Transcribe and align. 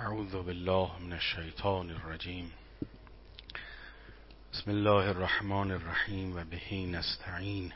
أعوذ 0.00 0.42
بالله 0.42 0.90
من 0.98 1.12
الشيطان 1.12 1.90
الرجيم. 1.90 2.50
بسم 4.52 4.70
الله 4.70 5.10
الرحمن 5.10 5.70
الرحيم 5.70 6.36
وبه 6.36 6.84
نستعين 6.92 7.72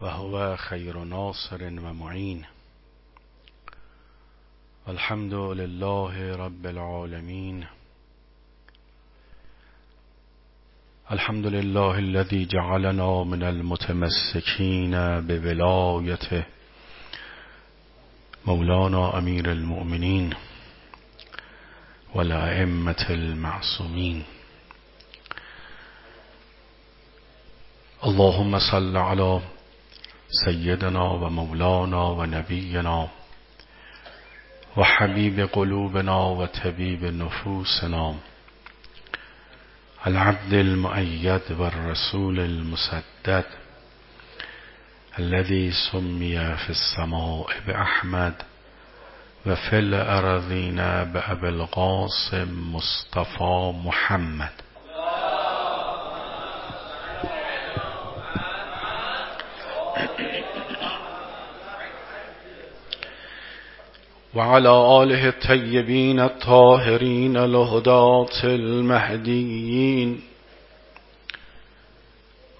وهو 0.00 0.56
خير 0.56 0.98
ناصر 0.98 1.62
ومعين 1.64 2.44
الحمد 4.88 5.34
لله 5.34 6.36
رب 6.36 6.66
العالمين 6.66 7.66
الحمد 11.12 11.46
لله 11.46 11.98
الذي 11.98 12.44
جعلنا 12.46 13.24
من 13.24 13.42
المتمسكين 13.42 14.90
بولايته 15.20 16.44
مولانا 18.46 19.08
امیر 19.18 19.46
المؤمنین 19.50 20.32
والأئمة 22.14 23.06
المعصومين. 23.10 24.22
اللهم 28.04 28.58
صل 28.58 28.96
على 28.96 29.40
سيدنا 30.44 31.02
ومولانا 31.02 32.02
ونبينا 32.02 33.08
وحبيب 34.76 35.40
قلوبنا 35.52 36.16
وتبيب 36.16 37.04
نفوسنا 37.04 38.14
العبد 40.06 40.52
المؤيد 40.52 41.42
والرسول 41.58 42.40
المسدد 42.40 43.44
الذي 45.18 45.70
سمي 45.92 46.56
في 46.56 46.70
السماء 46.70 47.46
بأحمد 47.66 48.34
وفي 49.46 49.78
الأرضين 49.78 50.76
بأبي 51.12 51.48
القاسم 51.48 52.72
مصطفى 52.74 53.72
محمد. 53.84 54.50
وعلى 64.34 65.02
آله 65.02 65.28
الطيبين 65.28 66.20
الطاهرين 66.20 67.36
الهداة 67.36 68.44
المهديين. 68.44 70.33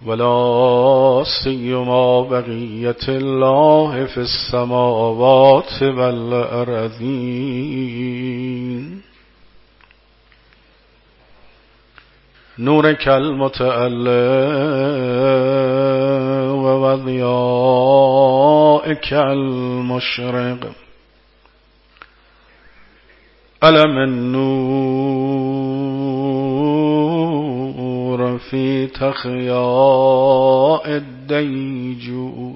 ولا 0.07 1.25
سيما 1.45 2.21
بقية 2.21 3.05
الله 3.09 4.05
في 4.07 4.21
السماوات 4.21 5.83
والأرضين. 5.83 7.15
نورك 12.59 13.09
المتألى 13.09 14.15
وضيائك 16.85 17.93
المشرق. 19.13 20.73
ألم 23.65 23.99
النور 23.99 25.74
في 28.55 28.87
تخياء 28.87 30.83
الديجور. 30.87 32.55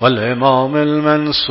والإمام 0.00 0.76
المنصور 0.76 1.48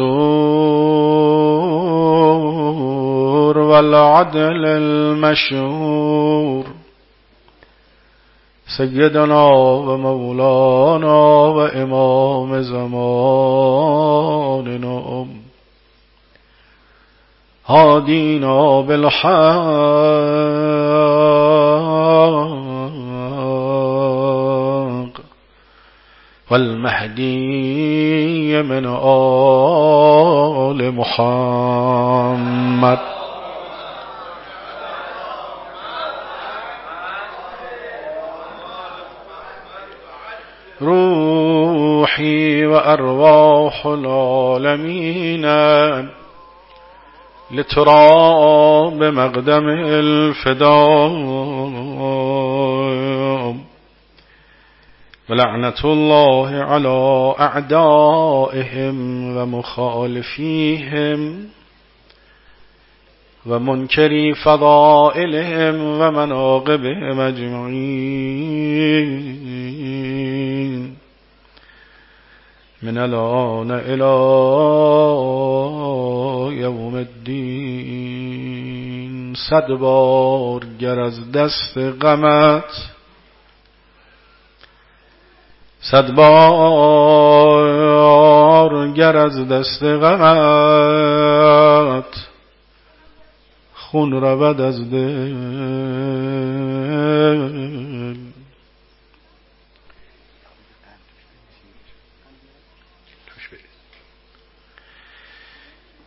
والعدل 3.57 4.66
المشهور. 4.66 6.66
سيدنا 8.78 9.44
ومولانا 9.51 11.16
وإمام 11.47 12.61
زماننا. 12.61 14.00
هادينا 17.67 18.81
بالحق 18.81 20.48
والمهدي 26.51 28.63
من 28.63 28.85
آل 30.65 30.95
محمد. 30.95 32.99
روحي 40.81 42.66
وأرواح 42.66 43.85
العالمين 43.85 45.45
لترى 47.51 48.91
بمقدم 48.91 49.69
الفداء. 49.69 51.59
ولعنة 55.29 55.81
الله 55.84 56.50
على 56.50 57.35
أعدائهم 57.40 58.97
ومخالفيهم 59.38 61.19
ومنكري 63.45 64.34
فضائلهم 64.34 65.81
ومناقبهم 65.81 67.19
أجمعين 67.19 69.09
من 72.84 72.97
الآن 72.97 73.72
إلى 73.72 74.13
يوم 76.61 76.96
الدين. 76.96 78.40
صد 79.50 79.72
بار 79.72 80.63
گر 80.79 81.00
از 81.00 81.31
دست 81.31 81.78
غمت 81.78 82.98
صد 85.91 86.11
بار 86.11 87.50
گر 88.91 89.17
از 89.17 89.47
دست 89.47 89.83
غمت 89.83 90.05
خون 93.73 94.11
رود 94.11 94.61
از 94.61 94.91
دل. 94.91 95.35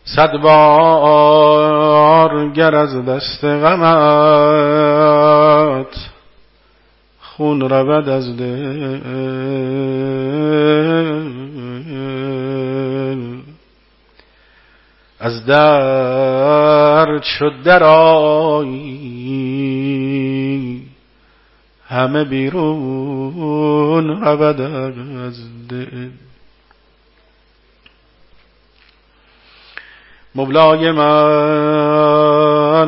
صد 0.04 0.36
بار 0.36 2.48
گر 2.48 2.74
از 2.74 3.04
دست 3.04 3.44
غمت 3.44 3.72
خون 7.36 7.60
رود 7.60 8.08
از 8.08 8.36
دل. 8.36 9.00
از 15.20 15.46
در 15.46 17.20
شد 17.22 17.62
درایی 17.64 18.92
همه 21.86 22.24
بیرون 22.24 24.20
رود 24.20 24.60
از 24.60 25.68
دل. 25.68 26.08
مولای 30.34 30.90
من 30.90 32.11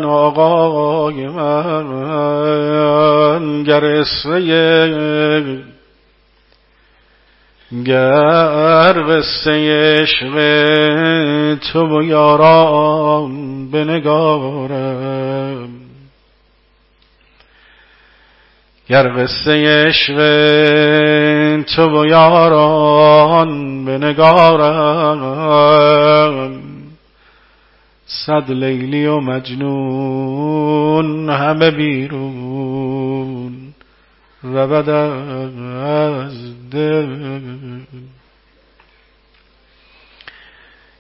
آقای 0.05 1.27
من 1.27 2.25
گر 3.63 3.85
اسوه 3.85 4.41
گر 7.85 8.93
قصه 9.09 9.51
عشق 10.01 10.35
تو 11.73 11.99
و 11.99 12.03
یاران 12.03 13.71
بنگارم 13.71 15.05
گر 18.89 19.09
قصه 19.09 19.53
عشق 19.87 20.17
تو 21.77 22.01
و 22.01 22.07
یاران 22.07 23.85
بنگارم 23.85 25.35
صد 28.27 28.51
لیلی 28.51 29.07
و 29.07 29.21
مجنون 29.21 30.11
همه 31.31 31.71
بیرون. 31.71 33.55
رود 34.43 34.89
از 34.89 36.71
دل. 36.71 37.07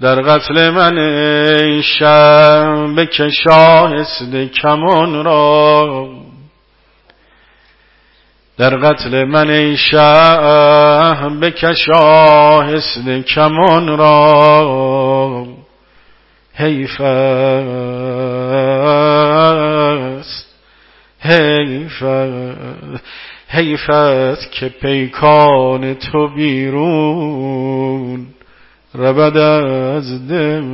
در 0.00 0.20
قتل 0.20 0.70
من 0.70 0.98
ای 0.98 1.82
شه 1.82 2.94
بکش 2.96 3.46
آهسته 3.46 4.48
کمان 4.48 5.24
را. 5.24 6.21
در 8.58 8.76
قتل 8.76 9.24
من 9.24 9.50
ای 9.50 9.76
شه 9.76 9.98
بکش 11.40 11.88
آهسته 11.96 13.22
کمان 13.22 13.98
را. 13.98 15.46
حیف 16.54 17.00
است 17.00 17.52
حیف 21.20 22.02
حیفت 23.48 24.52
که 24.52 24.68
پیکان 24.68 25.94
تو 25.94 26.28
بیرون. 26.36 28.26
ربد 28.94 29.36
از 29.36 30.28
دل 30.28 30.64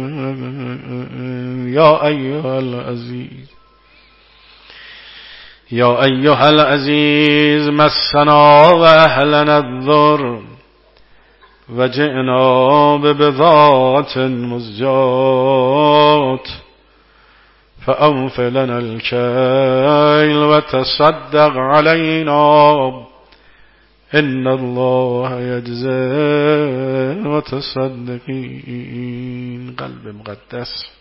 یا 1.67 2.07
ایها 2.07 2.57
العزیز. 2.57 3.58
یا 5.71 6.03
ایها 6.05 6.47
العزیز 6.47 7.69
مسنا 7.69 8.75
و 8.75 8.83
اهلنا 8.83 9.57
الضر 9.57 10.39
و 11.77 11.87
جئنا 11.89 12.97
ببضاعت 12.97 14.19
مزجات 14.19 15.69
فأنف 17.87 18.41
لنا 18.41 18.79
الكيل 18.79 20.37
وتصدق 20.39 21.53
علينا 21.57 22.89
إن 24.15 24.47
الله 24.49 25.41
يجزي 25.41 27.29
وتصدقين 28.39 29.75
قلب 29.79 30.15
مقدس. 30.15 30.98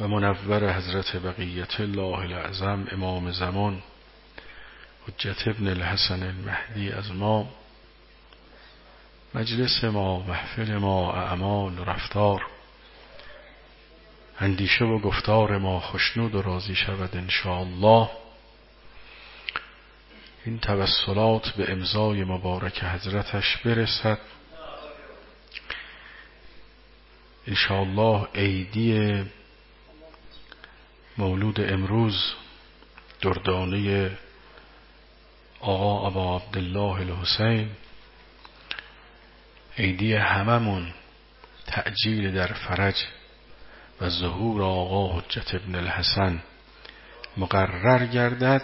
و 0.00 0.08
منور 0.08 0.72
حضرت 0.72 1.16
بقیت 1.16 1.80
الله 1.80 2.18
العظم 2.18 2.86
امام 2.92 3.32
زمان 3.32 3.82
حجت 5.08 5.48
ابن 5.48 5.68
الحسن 5.68 6.22
المهدی 6.22 6.90
از 6.90 7.10
ما 7.12 7.48
مجلس 9.34 9.84
ما 9.84 10.20
محفل 10.20 10.76
ما 10.76 11.12
اعمال 11.12 11.78
و 11.78 11.84
رفتار 11.84 12.46
اندیشه 14.40 14.84
و 14.84 14.98
گفتار 14.98 15.58
ما 15.58 15.80
خوشنود 15.80 16.34
و 16.34 16.42
راضی 16.42 16.74
شود 16.74 17.30
الله 17.44 18.10
این 20.44 20.58
توسلات 20.58 21.50
به 21.50 21.72
امضای 21.72 22.24
مبارک 22.24 22.84
حضرتش 22.84 23.56
برسد. 23.56 24.18
انشاءالله 27.46 28.28
عیدی 28.34 29.24
مولود 31.20 31.60
امروز 31.60 32.34
دردانه 33.22 34.10
آقا 35.60 36.06
ابا 36.06 36.36
عبدالله 36.36 37.00
الحسین. 37.00 37.70
عیدی 39.78 40.14
هممون 40.14 40.92
تعجیل 41.66 42.34
در 42.34 42.46
فرج 42.46 42.94
و 44.00 44.08
ظهور 44.08 44.62
آقا 44.62 45.18
حجت 45.18 45.54
ابن 45.54 45.74
الحسن 45.74 46.42
مقرر 47.36 48.06
گردد 48.06 48.62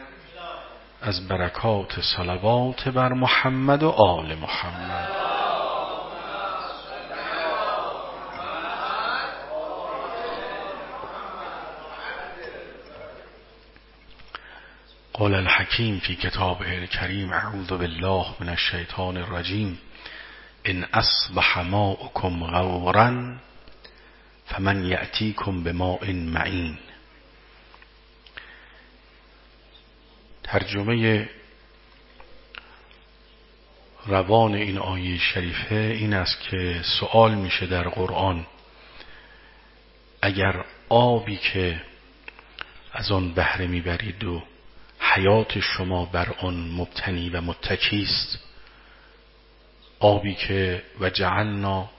از 1.03 1.29
برکات 1.29 2.01
صلوات 2.01 2.89
بر 2.89 3.13
محمد 3.13 3.83
و 3.83 3.89
آل 3.89 4.35
محمد. 4.35 5.16
قال 15.19 15.35
الحكيم 15.35 15.99
في 15.99 16.15
كتابه 16.15 16.79
الكريم 16.79 17.33
أعوذ 17.33 17.79
بالله 17.79 18.35
من 18.41 18.49
الشيطان 18.49 19.17
الرجيم 19.17 19.79
إن 20.67 20.85
أصبح 20.85 21.59
ماؤكم 21.59 22.45
غورا 22.45 23.39
فمن 24.47 24.85
يأتيكم 24.85 25.65
بماء 25.65 26.13
معين 26.13 26.77
ترجمه 30.45 31.29
روان 34.07 34.55
این 34.55 34.79
آیه 34.79 35.19
شریفه 35.19 35.75
این 35.75 36.15
است 36.15 36.41
که 36.41 36.83
سوال 37.01 37.35
میشه 37.35 37.67
در 37.67 37.89
قرآن. 37.89 38.47
اگر 40.23 40.65
آبی 40.89 41.37
که 41.37 41.83
از 42.93 43.13
آن 43.13 43.35
بهره 43.35 43.67
می‌برید 43.67 44.25
و 44.25 44.43
حیات 45.17 45.61
شما 45.61 46.05
بر 46.05 46.35
آن 46.39 46.55
مبتنی 46.55 47.31
و 47.31 47.41
متکی 47.41 48.03
است. 48.03 48.39
آبی 49.99 50.35
که 50.35 50.83
و 51.01 51.11
جعلنا 51.11 51.91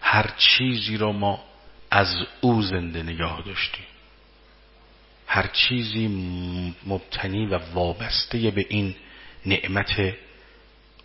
هر 0.00 0.30
چیزی 0.38 0.96
را 0.96 1.12
ما 1.12 1.44
از 1.90 2.14
او 2.40 2.62
زنده 2.62 3.02
نگاه 3.02 3.42
داشتیم. 3.46 3.84
هر 5.26 5.46
چیزی 5.46 6.08
مبتنی 6.86 7.46
و 7.46 7.58
وابسته 7.74 8.50
به 8.50 8.66
این 8.68 8.94
نعمت 9.46 10.14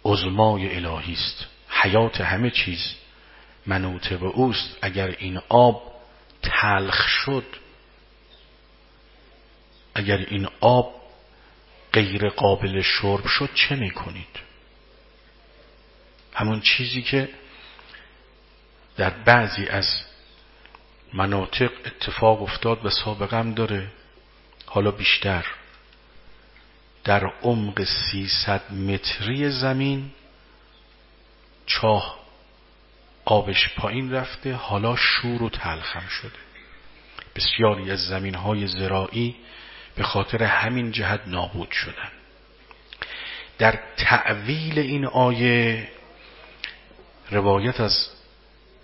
عظمای 0.05 0.75
الهی 0.75 1.13
است. 1.13 1.45
حیات 1.69 2.21
همه 2.21 2.49
چیز 2.49 2.93
منوط 3.65 4.13
به 4.13 4.25
اوست. 4.25 4.77
اگر 4.81 5.15
این 5.19 5.41
آب 5.49 5.93
تلخ 6.41 7.07
شد 7.07 7.45
اگر 9.95 10.17
این 10.17 10.47
آب 10.59 11.02
غیر 11.93 12.29
قابل 12.29 12.81
شرب 12.81 13.27
شد 13.27 13.49
چه 13.53 13.75
می‌کنید؟ 13.75 14.39
همون 16.33 16.61
چیزی 16.61 17.01
که 17.01 17.29
در 18.97 19.09
بعضی 19.09 19.67
از 19.67 19.87
مناطق 21.13 21.71
اتفاق 21.85 22.41
افتاد 22.41 22.85
و 22.85 22.89
سابقم 22.89 23.53
داره 23.53 23.87
حالا 24.65 24.91
بیشتر. 24.91 25.45
در 27.03 27.25
عمق 27.41 27.83
300 28.11 28.73
متری 28.73 29.49
زمین 29.49 30.11
چاه 31.65 32.19
آبش 33.25 33.69
پایین 33.75 34.11
رفته 34.11 34.53
حالا 34.53 34.95
شور 34.95 35.43
و 35.43 35.49
تلخم 35.49 36.07
شده. 36.07 36.39
بسیاری 37.35 37.91
از 37.91 38.07
زمین 38.07 38.35
های 38.35 38.67
زراعی 38.67 39.35
به 39.95 40.03
خاطر 40.03 40.43
همین 40.43 40.91
جهت 40.91 41.21
نابود 41.27 41.71
شدن. 41.71 42.11
در 43.57 43.79
تعویل 43.97 44.79
این 44.79 45.05
آیه 45.05 45.89
روایت 47.31 47.79
از 47.79 48.09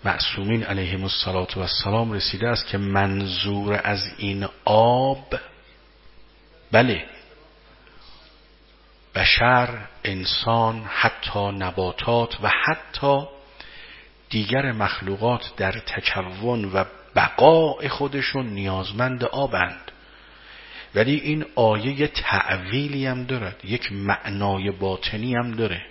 معصومین 0.04 0.64
علیهم 0.64 1.08
السلام 1.56 2.12
رسیده 2.12 2.48
است 2.48 2.66
که 2.66 2.78
منظور 2.78 3.80
از 3.84 4.12
این 4.18 4.48
آب 4.64 5.38
بله 6.72 7.04
بشر 9.14 9.68
انسان 10.04 10.84
حتی 10.88 11.48
نباتات 11.48 12.36
و 12.42 12.50
حتی 12.64 13.22
دیگر 14.30 14.72
مخلوقات 14.72 15.50
در 15.56 15.72
تکون 15.72 16.64
و 16.64 16.84
بقاء 17.16 17.88
خودشون 17.88 18.46
نیازمند 18.46 19.24
آبند. 19.24 19.92
ولی 20.94 21.14
این 21.14 21.44
آیه 21.54 22.06
تعویلی 22.06 23.06
هم 23.06 23.24
دارد. 23.24 23.64
یک 23.64 23.92
معنای 23.92 24.70
باطنی 24.70 25.34
هم 25.34 25.52
داره. 25.52 25.86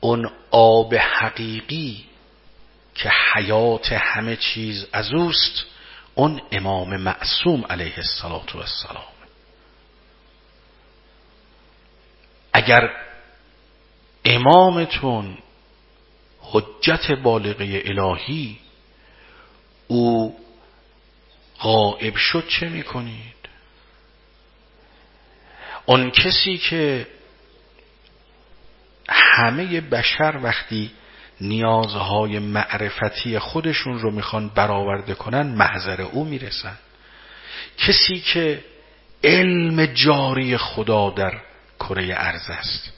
اون 0.00 0.30
آب 0.50 0.94
حقیقی 0.94 2.04
که 2.94 3.10
حیات 3.34 3.92
همه 3.92 4.36
چیز 4.36 4.86
از 4.92 5.12
اوست 5.12 5.64
اون 6.14 6.40
امام 6.52 6.96
معصوم 6.96 7.64
علیه 7.70 7.94
السلام 7.98 9.04
اگر 12.52 12.90
امامتون 14.24 15.38
حجت 16.40 17.12
بالغه 17.12 17.82
الهی 17.84 18.58
او 19.88 20.38
غائب 21.60 22.16
شد 22.16 22.48
چه 22.48 22.68
می‌کنید؟ 22.68 23.36
اون 25.86 26.10
کسی 26.10 26.58
که 26.58 27.06
همه 29.08 29.80
بشر 29.80 30.40
وقتی 30.42 30.90
نیازهای 31.40 32.38
معرفتی 32.38 33.38
خودشون 33.38 33.98
رو 33.98 34.10
می‌خوان 34.10 34.48
برآورده 34.48 35.14
کنن 35.14 35.46
محضر 35.46 36.00
او 36.00 36.24
می‌رسن. 36.24 36.78
کسی 37.78 38.20
که 38.20 38.64
علم 39.24 39.86
جاری 39.86 40.56
خدا 40.56 41.10
در 41.10 41.40
کره 41.78 42.14
ارز 42.16 42.50
است. 42.50 42.92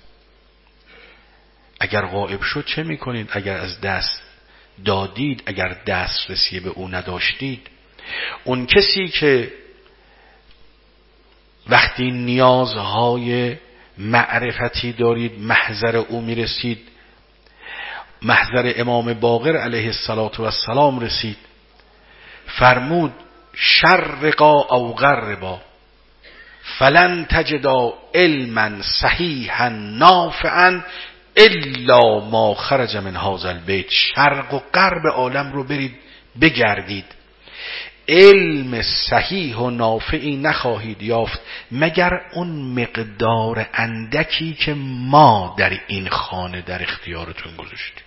اگر 1.80 2.06
غائب 2.06 2.42
شد 2.42 2.64
چه 2.66 2.82
می‌کنید؟ 2.82 3.28
اگر 3.32 3.56
از 3.56 3.80
دست 3.80 4.22
دادید 4.84 5.42
اگر 5.46 5.68
دسترسی 5.86 6.60
به 6.60 6.68
او 6.68 6.88
نداشتید 6.88 7.68
اون 8.44 8.66
کسی 8.66 9.08
که 9.08 9.52
وقتی 11.68 12.10
نیازهای 12.10 13.56
معرفتی 13.98 14.92
دارید 14.92 15.32
محضر 15.38 15.96
او 15.96 16.20
می‌رسید 16.20 16.78
محضر 18.22 18.72
امام 18.76 19.14
باقر 19.14 19.56
علیه 19.56 19.92
السلام 20.44 21.00
رسید 21.00 21.36
فرمود 22.46 23.12
شرقا 23.54 24.76
او 24.76 24.94
غربا 24.94 25.60
فلن 26.78 27.26
تجدا 27.30 27.94
علما 28.14 28.82
صحیحا 28.82 29.68
نافعا 29.68 30.80
الا 31.36 32.20
ما 32.20 32.54
خرج 32.54 32.96
من 32.96 33.16
هذا 33.16 33.48
البیت 33.48 33.86
شرق 33.90 34.54
و 34.54 34.60
غرب 34.74 35.06
عالم 35.14 35.52
رو 35.52 35.64
برید 35.64 35.94
بگردید. 36.40 37.04
علم 38.08 38.82
صحیح 38.82 39.56
و 39.56 39.70
نافعی 39.70 40.36
نخواهید 40.36 41.02
یافت 41.02 41.40
مگر 41.70 42.20
اون 42.32 42.48
مقدار 42.48 43.66
اندکی 43.74 44.54
که 44.54 44.74
ما 44.74 45.54
در 45.58 45.80
این 45.86 46.08
خانه 46.08 46.62
در 46.62 46.82
اختیارتون 46.82 47.56
گذاشتیم؟ 47.56 48.04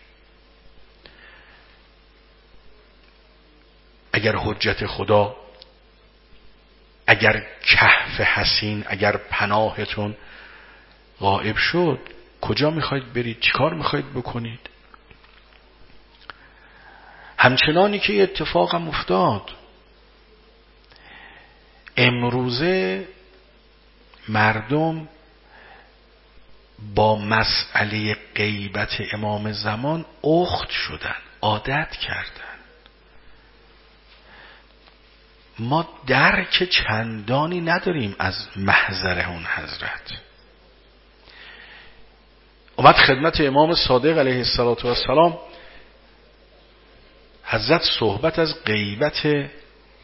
اگر 4.13 4.36
حجت 4.36 4.86
خدا 4.86 5.36
اگر 7.08 7.43
کهف 7.63 8.22
حسین 8.22 8.84
اگر 8.88 9.17
پناهتون 9.17 10.15
غائب 11.20 11.58
شد 11.58 12.00
کجا 12.41 12.70
می‌خواید 12.70 13.13
برید؟ 13.13 13.39
چیکار 13.39 13.74
می‌خواید 13.74 14.13
بکنید؟ 14.13 14.60
همچنانی 17.38 18.00
که 18.00 18.24
اتفاقم 18.24 18.88
افتاد 18.88 19.51
امروزه 21.98 23.07
مردم 24.29 25.07
با 26.95 27.15
مسئله 27.15 28.17
غیبت 28.36 29.01
امام 29.13 29.51
زمان 29.51 30.05
اخت 30.24 30.69
شدن 30.69 31.15
عادت 31.41 31.91
کردن. 31.91 32.51
ما 35.60 35.89
درک 36.07 36.69
چندانی 36.69 37.62
نداریم 37.62 38.15
از 38.19 38.48
محضر 38.55 39.29
اون 39.29 39.45
حضرت. 39.45 40.21
اومد 42.75 42.95
خدمت 42.95 43.41
امام 43.41 43.75
صادق 43.75 44.17
علیه 44.17 44.45
السلام 44.83 45.39
حضرت 47.43 47.81
صحبت 48.00 48.39
از 48.39 48.63
غیبت 48.65 49.50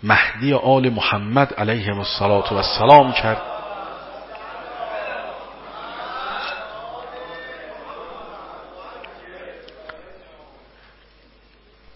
مهدی 0.04 0.54
آل 0.54 0.90
محمد 0.90 1.54
علیه 1.54 1.98
السلام 2.52 3.12
کرد. 3.12 3.42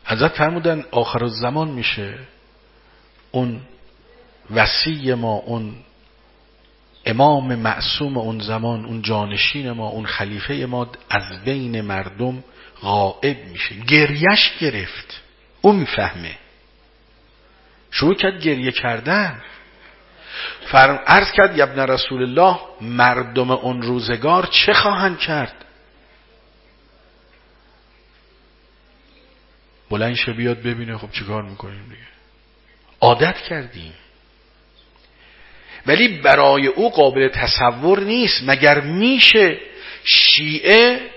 حضرت 0.06 0.32
فرمودن 0.32 0.86
آخر 0.92 1.24
الزمان 1.24 1.68
میشه. 1.68 2.18
اون 3.32 3.62
وسیع 4.52 5.14
ما 5.14 5.34
اون 5.34 5.76
امام 7.06 7.56
معصوم 7.56 8.18
اون 8.18 8.40
زمان 8.40 8.86
اون 8.86 9.02
جانشین 9.02 9.72
ما 9.72 9.88
اون 9.88 10.06
خلیفه 10.06 10.54
ما 10.54 10.88
از 11.10 11.44
بین 11.46 11.82
مردم 11.82 12.44
غائب 12.82 13.46
میشه. 13.46 13.76
گریش 13.76 14.58
گرفت. 14.60 15.22
اون 15.62 15.76
می‌فهمه. 15.76 16.41
شروع 17.92 18.16
کرد 18.16 18.42
گریه 18.42 18.72
کردن. 18.72 19.42
فرم 20.66 21.00
عرض 21.08 21.32
کرد 21.32 21.58
یبن 21.58 21.80
رسول 21.80 22.24
الله 22.24 22.60
مردم 22.82 23.52
اون 23.52 23.82
روزگار 23.82 24.46
چه 24.52 24.74
خواهند 24.74 25.20
کرد؟ 25.20 25.66
بلند 29.90 30.16
شه 30.16 30.34
بیاد 30.34 30.58
ببینه 30.58 30.98
خب 30.98 31.12
چیکار 31.12 31.44
می‌کنیم 31.44 31.84
دیگه. 31.84 32.02
عادت 33.02 33.38
کردیم. 33.38 33.94
ولی 35.86 36.08
برای 36.08 36.68
او 36.68 36.90
قابل 36.90 37.28
تصور 37.28 38.00
نیست 38.00 38.44
مگر 38.46 38.82
میشه 38.82 39.58
شیعه 40.04 41.12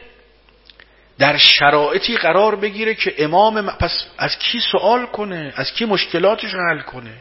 در 1.19 1.37
شرایطی 1.37 2.17
قرار 2.17 2.57
بگیره 2.57 2.95
که 2.95 3.15
امام 3.19 3.71
پس 3.71 4.07
از 4.19 4.39
کی 4.39 4.61
سوال 4.73 5.07
کنه؟ 5.07 5.53
از 5.57 5.73
کی 5.73 5.85
مشکلاتش 5.85 6.55
حل 6.55 6.81
کنه؟ 6.81 7.15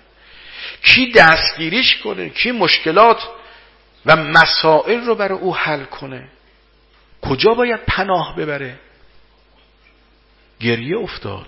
کی 0.84 1.12
دستگیریش 1.12 1.98
کنه؟ 1.98 2.30
کی 2.30 2.52
مشکلات 2.52 3.28
و 4.06 4.16
مسائل 4.16 5.06
رو 5.06 5.16
برای 5.16 5.40
او 5.40 5.56
حل 5.56 5.84
کنه؟ 5.84 6.28
کجا 7.22 7.54
باید 7.54 7.80
پناه 7.88 8.36
ببره؟ 8.36 8.80
گریه 10.60 10.98
افتاد. 10.98 11.48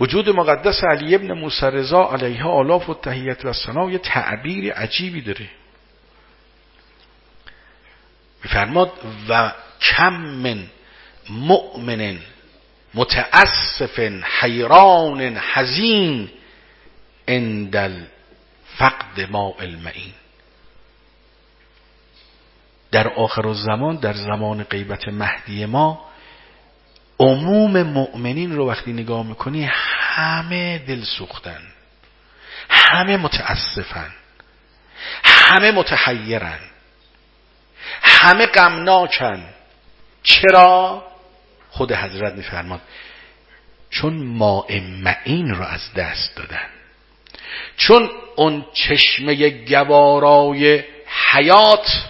وجود 0.00 0.28
مقدس 0.28 0.84
علی 0.84 1.14
ابن 1.14 1.32
موسی 1.32 1.66
رضا 1.66 2.10
علیه 2.12 2.44
آلاف 2.44 2.88
و 2.88 2.94
تحییت 2.94 3.44
و 3.44 3.52
سنا 3.52 3.90
یه 3.90 3.98
تعبیر 3.98 4.72
عجیبی 4.72 5.20
داره. 5.20 5.48
میفرماد 8.44 8.92
و 9.28 9.52
کم 9.80 10.12
من 10.12 10.66
مؤمن 11.30 12.18
متاسف 12.94 13.98
حیران 14.40 15.20
حزین 15.54 16.30
اندل 17.28 18.02
فقد 18.76 19.30
ما 19.30 19.54
المعین. 19.60 20.12
در 22.90 23.08
آخر 23.08 23.48
الزمان 23.48 23.96
در 23.96 24.12
زمان 24.12 24.62
غیبت 24.62 25.08
مهدی 25.08 25.66
ما 25.66 26.08
عموم 27.20 27.82
مؤمنین 27.82 28.56
رو 28.56 28.68
وقتی 28.68 28.92
نگاه 28.92 29.26
می‌کنی 29.26 29.68
همه 29.72 30.78
دل 30.78 31.04
سوختن 31.04 31.60
همه 32.70 33.16
متاسفن 33.16 34.10
همه 35.24 35.70
متحیرن. 35.70 36.58
همه 38.02 38.46
غمناکن. 38.46 39.54
چرا؟ 40.22 41.04
خود 41.70 41.92
حضرت 41.92 42.34
میفرماد 42.34 42.80
چون 43.90 44.26
ماء 44.26 44.80
معین 44.80 45.54
رو 45.54 45.64
از 45.64 45.92
دست 45.94 46.36
دادن. 46.36 46.68
چون 47.76 48.10
اون 48.36 48.66
چشمه 48.72 49.50
گوارای 49.50 50.84
حیات 51.06 52.08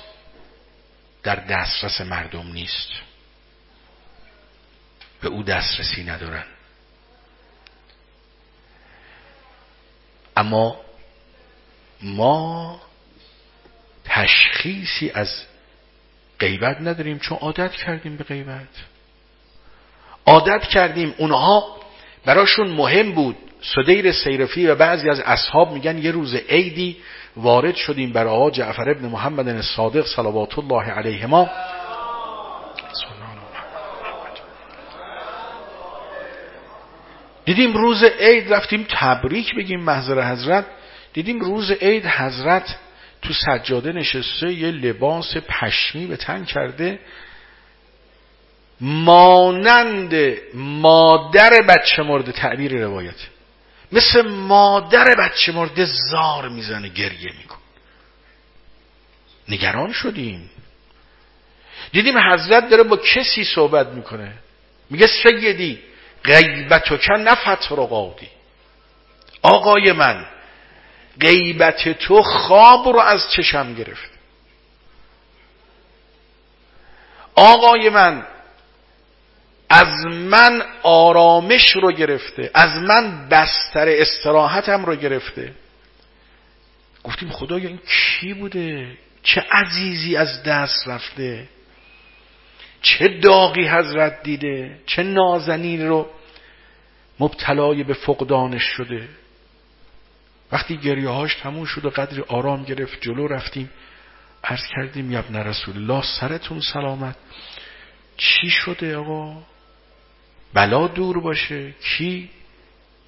در 1.22 1.36
دسترس 1.36 2.00
مردم 2.00 2.52
نیست. 2.52 2.90
به 5.20 5.28
او 5.28 5.42
دسترسی 5.42 6.04
ندارن. 6.04 6.44
اما 10.36 10.80
ما 12.02 12.80
تشخیصی 14.04 15.10
از 15.10 15.44
غیبت 16.40 16.80
نداریم 16.80 17.18
چون 17.18 17.38
عادت 17.38 17.72
کردیم 17.72 18.16
به 18.16 18.24
غیبت. 18.24 18.68
عادت 20.26 20.62
کردیم 20.62 21.14
اونها 21.18 21.76
براشون 22.24 22.68
مهم 22.68 23.12
بود. 23.12 23.36
صدیر 23.74 24.12
سیرفی 24.12 24.66
و 24.66 24.74
بعضی 24.74 25.10
از 25.10 25.20
اصحاب 25.20 25.72
میگن 25.72 25.98
یه 25.98 26.10
روز 26.10 26.34
عیدی 26.34 26.96
وارد 27.36 27.74
شدیم 27.74 28.12
بر 28.12 28.26
آقا 28.26 28.50
جعفر 28.50 28.90
ابن 28.90 29.06
محمد 29.06 29.60
صادق 29.60 30.06
صلوات 30.06 30.58
الله 30.58 30.84
علیهما 30.84 31.50
دیدیم 37.44 37.72
روز 37.72 38.04
عید 38.04 38.52
رفتیم 38.54 38.86
تبریک 38.90 39.54
بگیم 39.54 39.80
محضر 39.80 40.32
حضرت. 40.32 40.66
دیدیم 41.12 41.40
روز 41.40 41.70
عید 41.70 42.06
حضرت 42.06 42.76
تو 43.22 43.32
سجاده 43.32 43.92
نشسته 43.92 44.52
یه 44.52 44.70
لباس 44.70 45.36
پشمی 45.36 46.06
به 46.06 46.16
تن 46.16 46.44
کرده. 46.44 47.00
مانند 48.80 50.14
مادر 50.54 51.50
بچه 51.68 52.02
مرده 52.02 52.32
تعبیر 52.32 52.84
روایت. 52.84 53.14
مثل 53.92 54.28
مادر 54.28 55.14
بچه 55.14 55.52
مرده 55.52 55.84
زار 55.84 56.48
می‌زنه 56.48 56.88
گریه 56.88 57.32
میکن 57.38 57.58
نگران 59.48 59.92
شدیم. 59.92 60.50
دیدیم 61.92 62.18
حضرت 62.18 62.68
داره 62.68 62.82
با 62.82 62.96
کسی 62.96 63.44
صحبت 63.44 63.86
می‌کنه. 63.86 64.32
میگه 64.90 65.06
سیدی 65.06 65.78
غیبت 66.24 66.92
و 66.92 66.96
کن 66.96 67.20
نفت 67.20 67.72
رقادی. 67.72 68.28
آقای 69.42 69.92
من 69.92 70.26
غیبت 71.20 71.88
تو 71.88 72.22
خواب 72.22 72.88
رو 72.88 72.98
از 72.98 73.30
چشم 73.30 73.74
گرفت. 73.74 74.10
آقای 77.34 77.88
من 77.88 78.26
از 79.70 80.06
من 80.06 80.62
آرامش 80.82 81.70
رو 81.70 81.92
گرفته 81.92 82.50
از 82.54 82.78
من 82.78 83.28
بستر 83.28 83.88
استراحتم 83.88 84.84
رو 84.84 84.96
گرفته. 84.96 85.52
گفتیم 87.04 87.30
خدایا 87.30 87.68
این 87.68 87.80
کی 88.18 88.34
بوده؟ 88.34 88.96
چه 89.22 89.44
عزیزی 89.50 90.16
از 90.16 90.42
دست 90.42 90.88
رفته؟ 90.88 91.48
چه 92.82 93.08
داغی 93.08 93.68
حضرت 93.68 94.22
دیده؟ 94.22 94.78
چه 94.86 95.02
نازنین 95.02 95.88
رو 95.88 96.10
مبتلای 97.20 97.82
به 97.82 97.94
فقدانش 97.94 98.62
شده؟ 98.62 99.08
وقتی 100.52 100.76
گریه 100.76 101.08
هاش 101.08 101.34
تموم 101.34 101.64
شد 101.64 101.84
و 101.84 101.90
قدر 101.90 102.22
آرام 102.28 102.64
گرفت 102.64 103.00
جلو 103.00 103.26
رفتیم. 103.26 103.70
عرض 104.44 104.66
کردیم 104.66 105.12
یبن 105.12 105.36
رسول 105.36 105.76
الله 105.76 106.02
سرتون 106.20 106.60
سلامت. 106.60 107.16
چی 108.16 108.50
شده 108.50 108.96
آقا؟ 108.96 109.42
بلا 110.54 110.86
دور 110.86 111.20
باشه. 111.20 111.72
کی؟ 111.72 112.30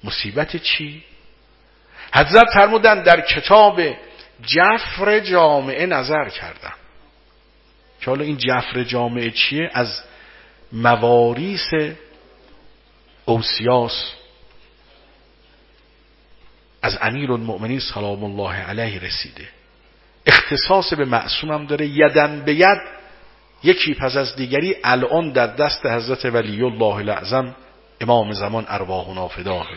مصیبت 0.03 0.57
چی؟ 0.57 1.03
حضرت 2.13 2.49
فرمودن 2.53 3.03
در 3.03 3.21
کتاب 3.21 3.81
جفر 4.45 5.19
جامعه 5.19 5.85
نظر 5.85 6.29
کردم. 6.29 6.73
که 8.01 8.05
حالا 8.05 8.23
این 8.23 8.37
جفر 8.37 8.83
جامعه 8.83 9.31
چیه؟ 9.31 9.69
از 9.73 10.01
مواریس 10.71 11.69
اوسیاس. 13.25 14.13
از 16.81 16.97
امیر 17.01 17.31
المؤمنین 17.31 17.79
سلام 17.79 18.23
الله 18.23 18.53
علیه 18.53 18.99
رسیده. 18.99 19.47
اختصاص 20.25 20.93
به 20.93 21.05
معصوم 21.05 21.51
هم 21.51 21.65
داره. 21.65 21.87
یدن 21.87 22.41
به 22.45 22.53
ید 22.53 22.81
یکی 23.63 23.93
پس 23.93 24.15
از 24.15 24.35
دیگری 24.35 24.75
الان 24.83 25.31
در 25.31 25.47
دست 25.47 25.85
حضرت 25.85 26.25
ولی 26.25 26.63
الله 26.63 26.95
الاعظم 26.95 27.55
امام 28.01 28.31
زمان 28.31 28.65
ارواح 28.67 29.13
نافداه 29.13 29.67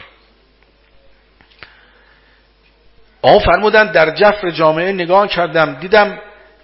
آن 3.22 3.38
فرمودن 3.38 3.92
در 3.92 4.10
جفر 4.10 4.50
جامعه 4.50 4.92
نگاه 4.92 5.28
کردم 5.28 5.74
دیدم 5.74 6.18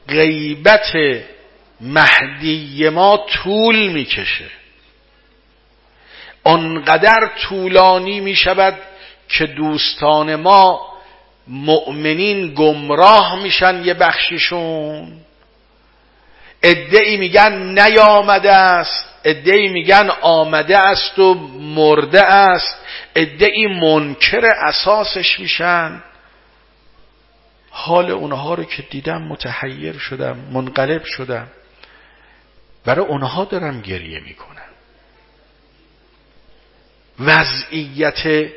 غیبت 0.09 0.97
مهدی 1.81 2.89
ما 2.89 3.17
طول 3.17 3.89
می‌کشه. 3.89 4.51
آنقدر 6.45 7.31
طولانی 7.43 8.21
می 8.21 8.35
شود 8.35 8.75
که 9.31 9.47
دوستان 9.47 10.35
ما 10.35 10.91
مؤمنین 11.47 12.55
گمراه 12.55 13.43
میشن 13.43 13.85
یه 13.85 13.95
بخشیشون. 13.95 15.21
ادعی 16.63 17.17
میگن 17.17 17.79
نیامده 17.79 18.53
است. 18.53 19.05
ادعی 19.25 19.69
میگن 19.69 20.11
آمده 20.21 20.79
است 20.79 21.19
و 21.19 21.35
مرده 21.61 22.23
است. 22.23 22.79
ادعی 23.15 23.67
منکر 23.67 24.47
اساسش 24.47 25.41
میشن. 25.41 26.03
حال 27.71 28.11
اونها 28.11 28.55
رو 28.55 28.65
که 28.65 28.83
دیدم 28.83 29.23
متحیر 29.23 29.99
شدم 29.99 30.37
منقلب 30.53 31.05
شدم. 31.05 31.47
برای 32.85 33.07
اونها 33.07 33.45
دارم 33.45 33.81
گریه 33.81 34.21
می‌کنم. 34.21 34.51
وضعیت 37.21 38.51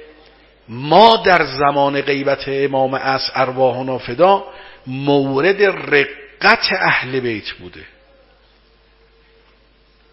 ما 0.69 1.15
در 1.25 1.45
زمان 1.45 2.01
غیبت 2.01 2.43
امام 2.47 2.93
اس 2.93 3.31
ارواح 3.35 3.83
نافدا 3.83 4.43
مورد 4.87 5.63
رقت 5.63 6.67
اهل 6.71 7.19
بیت 7.19 7.51
بوده. 7.51 7.85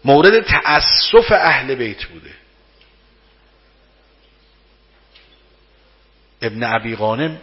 مورد 0.05 0.43
تأسف 0.43 1.31
اهل 1.31 1.75
بیت 1.75 2.05
بوده. 2.05 2.31
ابن 6.41 6.63
ابی 6.63 6.95
غانم 6.95 7.37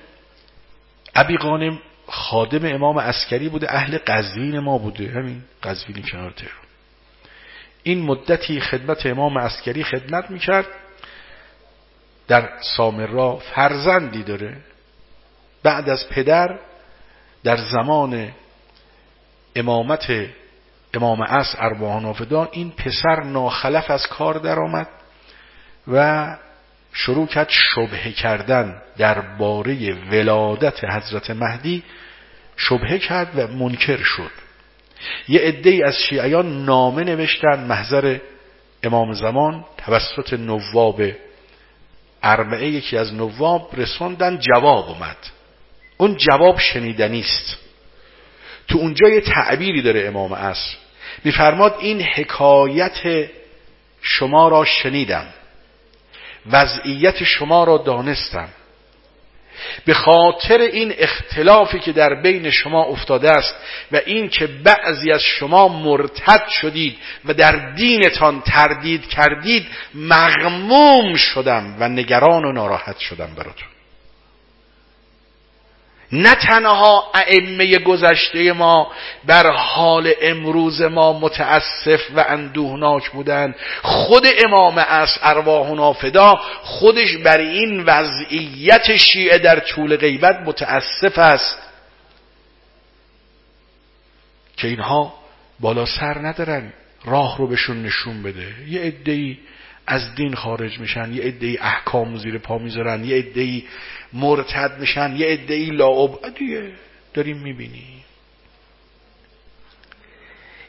ابی 1.15 1.37
غانم 1.37 1.79
خادم 2.07 2.75
امام 2.75 2.99
عسکری 2.99 3.49
بوده 3.49 3.75
اهل 3.75 3.99
قزوین 4.07 4.59
ما 4.59 4.79
بوده. 4.79 5.11
همین 5.11 5.43
قزوین 5.63 6.03
کنار 6.03 6.31
تهران. 6.31 6.69
این 7.83 8.03
مدتی 8.03 8.61
خدمت 8.61 9.07
امام 9.07 9.37
عسکری 9.37 9.85
خدمت 9.85 10.31
می‌کرد. 10.31 10.67
در 12.29 12.49
سامرا 12.77 13.37
فرزندی 13.37 14.23
داره. 14.23 14.57
بعد 15.63 15.89
از 15.89 16.09
پدر 16.09 16.59
در 17.45 17.57
زمان 17.57 18.33
امامت 19.57 20.13
امام 20.95 21.21
عصر 21.21 21.55
ارواحنا 21.59 22.15
این 22.53 22.71
پسر 22.71 23.23
ناخلف 23.23 23.91
از 23.91 24.07
کار 24.07 24.35
درآمد 24.35 24.89
و 25.89 26.27
شروع 26.93 27.27
کرد 27.27 27.49
شبه 27.51 28.13
کردن 28.13 28.83
درباره 28.99 29.95
ولادت 30.11 30.85
حضرت 30.85 31.31
مهدی. 31.31 31.83
شبهه 32.57 32.99
کرد 32.99 33.39
و 33.39 33.47
منکر 33.47 34.03
شد. 34.03 34.31
یه 35.29 35.41
عده 35.41 35.81
از 35.87 35.95
شیعیان 35.95 36.65
نامه 36.65 37.05
نوشتن 37.05 37.65
محضر 37.65 38.19
امام 38.83 39.13
زمان 39.13 39.65
توسط 39.77 40.33
نواب 40.33 41.03
اربعه 42.23 42.69
یکی 42.69 42.97
از 42.97 43.15
نواب 43.15 43.71
رسوندن 43.77 44.39
جواب 44.39 44.89
اومد. 44.89 45.17
اون 45.97 46.17
جواب 46.17 46.59
شنیدنی 46.59 47.21
است. 47.21 47.57
تو 48.69 48.79
اونجا 48.79 49.09
یه 49.09 49.21
تعبیری 49.21 49.83
داره 49.83 50.07
امام 50.07 50.35
عصر. 50.35 50.77
میفرماد 51.25 51.77
این 51.81 52.03
حکایت 52.03 53.29
شما 54.01 54.49
را 54.49 54.65
شنیدم. 54.65 55.27
وضعیت 56.51 57.25
شما 57.25 57.65
را 57.65 57.79
دانستم. 57.79 58.49
به 59.85 59.95
خاطر 59.95 60.61
این 60.61 60.95
اختلافی 60.99 61.79
که 61.79 61.93
در 61.93 62.23
بین 62.23 62.51
شما 62.51 62.83
افتاده 62.83 63.31
است 63.31 63.55
و 63.93 64.01
این 64.07 64.29
که 64.29 64.47
بعضی 64.47 65.13
از 65.13 65.23
شما 65.23 65.69
مرتد 65.69 66.49
شدید 66.49 66.99
و 67.25 67.35
در 67.35 67.75
دینتان 67.75 68.41
تردید 68.41 69.09
کردید 69.09 69.67
مغموم 69.95 71.15
شدم 71.15 71.77
و 71.81 71.89
نگران 71.89 72.45
و 72.45 72.53
ناراحت 72.53 72.99
شدم 72.99 73.35
براتون. 73.37 73.69
نه 76.13 76.35
تنها 76.35 77.11
ائمه 77.15 77.79
گذشته 77.79 78.53
ما 78.53 78.93
بر 79.25 79.51
حال 79.51 80.13
امروز 80.23 80.83
ما 80.83 81.13
متاسف 81.13 82.01
و 82.15 82.25
اندوهناک 82.29 83.11
بودند. 83.11 83.55
خود 83.83 84.27
امام 84.45 84.79
از 84.89 85.19
ارواح 85.23 85.71
نافدا 85.71 86.41
خودش 86.63 87.17
بر 87.17 87.39
این 87.39 87.85
وضعیت 87.85 88.97
شیعه 88.97 89.39
در 89.39 89.61
طول 89.61 89.97
غیبت 89.97 90.41
متاسف 90.47 91.19
است. 91.19 91.59
که 94.57 94.69
اینها 94.69 95.15
بالا 95.61 95.87
سر 95.87 96.19
ندارن 96.19 96.73
راه 97.05 97.39
رو 97.39 97.47
بهشون 97.47 97.83
نشون 97.83 98.23
بده. 98.23 98.55
یه 98.69 98.81
عده‌ای 98.81 99.39
از 99.91 100.15
دین 100.15 100.35
خارج 100.35 100.79
میشن 100.79 101.13
یه 101.13 101.23
عده‌ای 101.23 101.59
احکام 101.59 102.17
زیر 102.17 102.39
پا 102.39 102.59
می‌ذارن 102.59 103.05
یه 103.05 103.17
عده‌ای 103.17 103.63
مرتد 104.13 104.81
میشن 104.81 105.17
یه 105.17 105.27
عده‌ای 105.27 105.67
لاعب. 105.67 106.35
دیگه 106.39 106.73
داریم 107.15 107.37
می‌بینی 107.37 107.85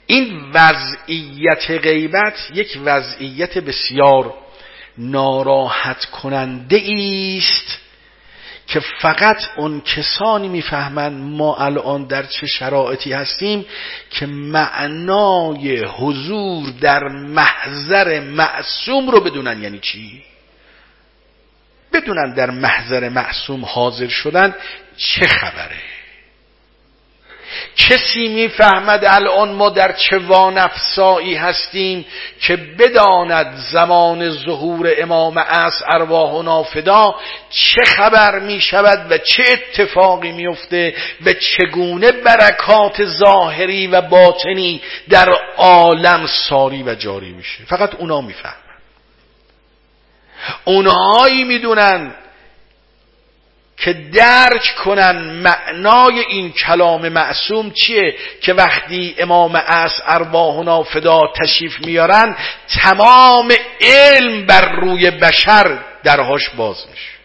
این 0.07 0.41
وضعیت 0.53 1.71
غیبت 1.71 2.51
یک 2.53 2.79
وضعیت 2.85 3.57
بسیار 3.57 4.33
ناراحت 4.97 6.05
کننده 6.05 6.83
است 7.37 7.79
که 8.69 8.79
فقط 8.79 9.49
اون 9.57 9.81
کسانی 9.81 10.47
می‌فهمند 10.47 11.23
ما 11.23 11.55
الان 11.55 12.07
در 12.07 12.23
چه 12.23 12.47
شرایطی 12.47 13.13
هستیم 13.13 13.65
که 14.09 14.25
معنای 14.25 15.85
حضور 15.85 16.69
در 16.81 17.07
محضر 17.07 18.19
معصوم 18.19 19.09
رو 19.09 19.19
بدونن. 19.21 19.63
یعنی 19.63 19.79
چی؟ 19.79 20.23
بدونن 21.93 22.33
در 22.33 22.49
محضر 22.51 23.09
معصوم 23.09 23.65
حاضر 23.65 24.07
شدن 24.07 24.55
چه 24.97 25.27
خبره. 25.27 25.98
کسی 27.77 28.27
می‌فهمد 28.27 29.05
الان 29.05 29.51
ما 29.51 29.69
در 29.69 29.91
چه 29.91 30.17
وانفسایی 30.17 31.35
هستیم 31.35 32.05
که 32.41 32.55
بداند 32.55 33.55
زمان 33.71 34.29
ظهور 34.29 34.93
امام 34.97 35.37
اس 35.37 35.81
ارواح 35.87 36.31
و 36.31 36.41
نافدا 36.41 37.15
چه 37.49 37.83
خبر 37.83 38.39
می 38.39 38.61
شود 38.61 39.11
و 39.11 39.17
چه 39.17 39.43
اتفاقی 39.51 40.31
میفته 40.31 40.95
و 41.25 41.33
چگونه 41.33 42.11
برکات 42.11 43.03
ظاهری 43.05 43.87
و 43.87 44.01
باطنی 44.01 44.81
در 45.09 45.29
عالم 45.57 46.27
ساری 46.27 46.83
و 46.83 46.95
جاری 46.95 47.31
میشه. 47.31 47.65
فقط 47.65 47.95
اونا 47.95 48.21
می‌فهمن. 48.21 48.55
اونهایی 50.65 51.43
می‌دونن 51.43 52.11
که 53.79 53.93
درک 53.93 54.75
کنن 54.83 55.17
معنای 55.17 56.19
این 56.19 56.51
کلام 56.51 57.09
معصوم 57.09 57.71
چیه 57.71 58.15
که 58.41 58.53
وقتی 58.53 59.15
امام 59.19 59.55
اس 59.67 59.93
ارواح 60.05 60.55
و 60.55 60.63
نافدا 60.63 61.21
تشریف 61.35 61.79
میارن 61.79 62.35
تمام 62.83 63.51
علم 63.81 64.45
بر 64.45 64.71
روی 64.71 65.11
بشر 65.11 65.77
درهاش 66.03 66.49
باز 66.49 66.77
میشه. 66.91 67.19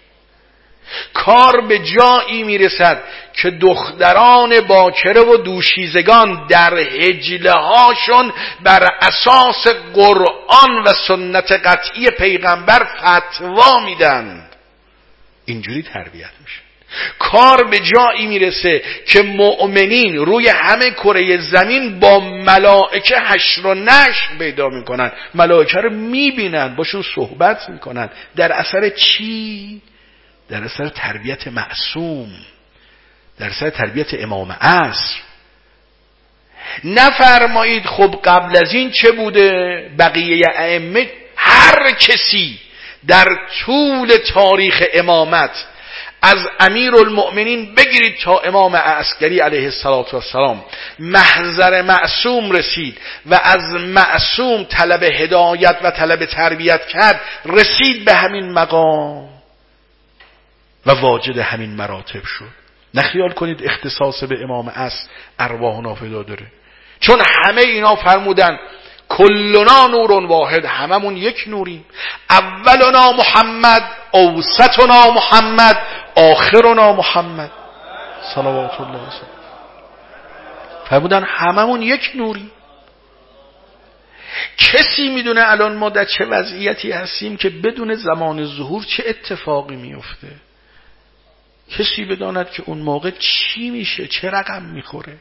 کار 1.14 1.60
به 1.60 1.78
جایی 1.78 2.42
می‌رسد 2.42 3.02
که 3.32 3.50
دختران 3.50 4.60
باکره 4.60 5.20
و 5.20 5.36
دوشیزگان 5.36 6.46
در 6.46 6.78
هجله 6.78 7.52
هاشون 7.52 8.32
بر 8.62 8.88
اساس 9.00 9.66
قرآن 9.94 10.82
و 10.86 10.92
سنت 11.08 11.52
قطعی 11.52 12.10
پیغمبر 12.10 12.84
فتوا 12.84 13.80
میدن. 13.80 14.43
اینجوری 15.44 15.82
تربیت 15.82 16.30
میشه. 16.44 16.60
کار 17.18 17.64
به 17.64 17.78
جایی 17.78 18.26
می‌رسه 18.26 18.82
که 19.06 19.22
مؤمنین 19.22 20.16
روی 20.16 20.48
همه 20.48 20.90
کره 20.90 21.40
زمین 21.40 22.00
با 22.00 22.20
ملائکه 22.20 23.18
حشر 23.18 23.66
و 23.66 23.74
نشر 23.74 24.28
پیدا 24.38 24.68
می‌کنن. 24.68 25.12
ملائکه 25.34 25.78
رو 25.78 25.90
می‌بینن 25.90 26.76
باشون 26.76 27.04
صحبت 27.14 27.68
می‌کنن. 27.68 28.10
در 28.36 28.52
اثر 28.52 28.88
چی؟ 28.88 29.82
در 30.48 30.64
اثر 30.64 30.88
تربیت 30.88 31.48
معصوم. 31.48 32.30
در 33.38 33.46
اثر 33.46 33.70
تربیت 33.70 34.14
امام 34.14 34.52
عصر. 34.60 35.20
نفرمایید 36.84 37.86
خب 37.86 38.20
قبل 38.24 38.56
از 38.56 38.74
این 38.74 38.90
چه 38.90 39.12
بوده؟ 39.12 39.50
بقیه 39.98 40.46
ائمه 40.54 41.10
هر 41.36 41.90
کسی 41.90 42.58
در 43.08 43.38
طول 43.64 44.16
تاریخ 44.34 44.82
امامت 44.92 45.66
از 46.22 46.46
امیر 46.60 46.94
المؤمنین 46.96 47.74
بگیرید 47.74 48.18
تا 48.18 48.38
امام 48.38 48.76
عسکری 48.76 49.40
علیه 49.40 49.72
السلام 50.12 50.64
محضر 50.98 51.82
معصوم 51.82 52.52
رسید 52.52 52.98
و 53.26 53.40
از 53.42 53.64
معصوم 53.74 54.64
طلب 54.64 55.02
هدایت 55.02 55.76
و 55.82 55.90
طلب 55.90 56.24
تربیت 56.24 56.86
کرد 56.86 57.20
رسید 57.44 58.04
به 58.04 58.14
همین 58.14 58.52
مقام 58.52 59.28
و 60.86 60.90
واجد 60.90 61.38
همین 61.38 61.70
مراتب 61.70 62.24
شد. 62.24 62.64
نخیال 62.94 63.32
کنید 63.32 63.64
اختصاص 63.64 64.24
به 64.24 64.42
امام 64.42 64.68
اس 64.68 65.08
ارواح 65.38 65.80
نافدا 65.80 66.22
داره. 66.22 66.46
چون 67.00 67.22
همه 67.44 67.60
اینا 67.60 67.96
فرمودن 67.96 68.58
کلنا 69.16 69.86
نور 69.86 70.12
واحد 70.12 70.64
هممون 70.64 71.16
یک 71.16 71.44
نوریم. 71.46 71.84
اولنا 72.30 73.12
محمد 73.12 73.82
اوسطنا 74.10 75.10
محمد 75.10 75.76
آخرنا 76.16 76.92
محمد. 76.92 77.50
صلوات 78.34 78.80
الله 78.80 79.08
وسلم 79.08 79.28
فرمودن 80.84 81.24
هممون 81.24 81.82
یک 81.82 82.12
نوری 82.14 82.50
کسی 84.58 85.08
می‌دونه 85.08 85.50
الان 85.50 85.76
ما 85.76 85.90
در 85.90 86.04
چه 86.04 86.24
وضعیتی 86.24 86.92
هستیم 86.92 87.36
که 87.36 87.50
بدون 87.50 87.94
زمان 87.94 88.44
ظهور 88.44 88.84
چه 88.84 89.04
اتفاقی 89.06 89.76
میفته 89.76 90.28
کسی 91.70 92.04
بداند 92.04 92.50
که 92.50 92.62
اون 92.66 92.78
موقع 92.78 93.10
چی 93.10 93.70
میشه 93.70 94.06
چه 94.06 94.30
رقم 94.30 94.62
می‌خوره؟ 94.62 95.16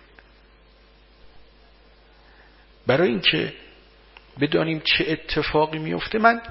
برای 2.88 3.10
اینکه 3.10 3.54
بدانیم 4.40 4.82
چه 4.86 5.06
اتفاقی 5.08 5.80
میفته. 5.80 6.20
من 6.20 6.42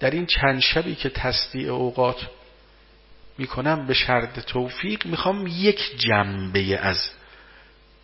در 0.00 0.10
این 0.10 0.26
چند 0.26 0.60
شبی 0.60 0.94
که 0.94 1.08
تصدیع 1.08 1.72
اوقات 1.72 2.26
می‌کنم 3.38 3.86
به 3.86 3.94
شرط 3.94 4.40
توفیق 4.40 5.06
می‌خوام 5.06 5.46
یک 5.46 5.80
جنبه 5.98 6.78
از 6.78 7.10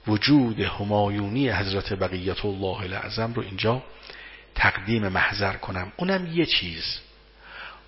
وجود 0.06 0.60
همایونی 0.60 1.50
حضرت 1.50 1.92
بقیت 1.92 2.44
الله 2.44 2.80
العظم 2.80 3.32
رو 3.32 3.42
اینجا 3.42 3.82
تقدیم 4.54 5.08
محضر 5.08 5.52
کنم. 5.52 5.92
اونم 5.96 6.26
یه 6.32 6.46
چیز. 6.46 7.00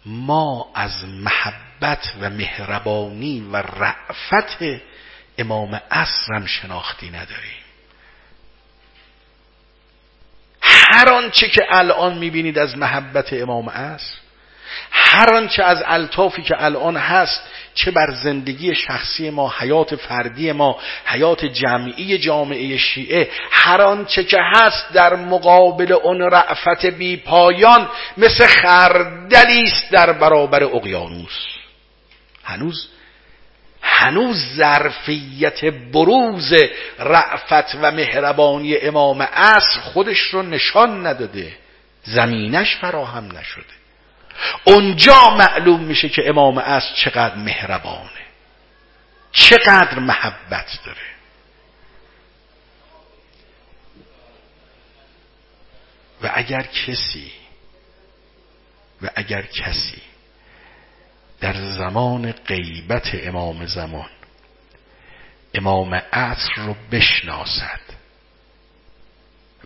ما 0.06 0.72
از 0.74 1.04
محبت 1.04 2.14
و 2.20 2.30
مهربانی 2.30 3.40
و 3.40 3.56
رعفت 3.56 4.82
امام 5.38 5.80
اصرم 5.90 6.46
شناختی 6.46 7.10
نداریم. 7.10 7.61
هر 10.92 11.12
آنچه 11.12 11.48
که 11.48 11.66
الان 11.70 12.18
می‌بینید 12.18 12.58
از 12.58 12.78
محبت 12.78 13.32
امام 13.32 13.68
عصر 13.70 14.14
هر 14.90 15.34
آنچه 15.34 15.62
از 15.62 15.82
الطافی 15.86 16.42
که 16.42 16.64
الان 16.64 16.96
هست 16.96 17.42
چه 17.74 17.90
بر 17.90 18.10
زندگی 18.10 18.74
شخصی 18.74 19.30
ما 19.30 19.54
حیات 19.58 19.96
فردی 19.96 20.52
ما 20.52 20.78
حیات 21.06 21.44
جمعی 21.44 22.18
جامعه 22.18 22.76
شیعه 22.76 23.30
هر 23.50 23.82
آنچه 23.82 24.24
که 24.24 24.38
هست 24.54 24.92
در 24.92 25.16
مقابل 25.16 25.92
اون 25.92 26.20
رعفت 26.20 26.86
بی 26.86 27.16
پایان 27.16 27.88
مثل 28.16 28.46
خردلی 28.46 29.62
است 29.62 29.90
در 29.90 30.12
برابر 30.12 30.64
اقیانوس. 30.64 31.46
هنوز 32.44 32.88
هنوز 34.02 34.56
ظرفیت 34.56 35.64
بروز 35.64 36.52
رعفت 36.98 37.74
و 37.74 37.90
مهربانی 37.90 38.76
امام 38.76 39.22
عصر 39.22 39.80
خودش 39.80 40.20
رو 40.20 40.42
نشان 40.42 41.06
نداده. 41.06 41.56
زمینش 42.04 42.76
فراهم 42.76 43.38
نشده. 43.38 43.64
اونجا 44.64 45.30
معلوم 45.30 45.80
میشه 45.80 46.08
که 46.08 46.22
امام 46.28 46.58
عصر 46.58 46.94
چقدر 46.94 47.34
مهربانه. 47.34 48.10
چقدر 49.32 49.98
محبت 49.98 50.78
داره. 50.86 51.12
و 56.22 56.30
اگر 56.34 56.62
کسی 56.62 57.32
و 59.02 59.10
اگر 59.14 59.42
کسی 59.42 60.02
در 61.42 61.72
زمان 61.72 62.32
غیبت 62.32 63.10
امام 63.14 63.66
زمان 63.66 64.08
امام 65.54 65.94
عصر 65.94 66.52
رو 66.56 66.76
بشناسد 66.92 67.80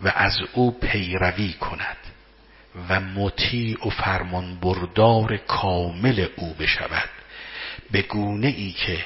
و 0.03 0.11
از 0.15 0.37
او 0.53 0.79
پیروی 0.79 1.53
کند 1.53 1.97
و 2.89 2.99
مطیع 2.99 3.87
و 3.87 3.89
فرمان 3.89 4.59
بردار 4.59 5.37
کامل 5.37 6.27
او 6.35 6.53
بشود. 6.53 7.09
به 7.91 8.01
گونه 8.01 8.47
ای 8.47 8.71
که 8.71 9.05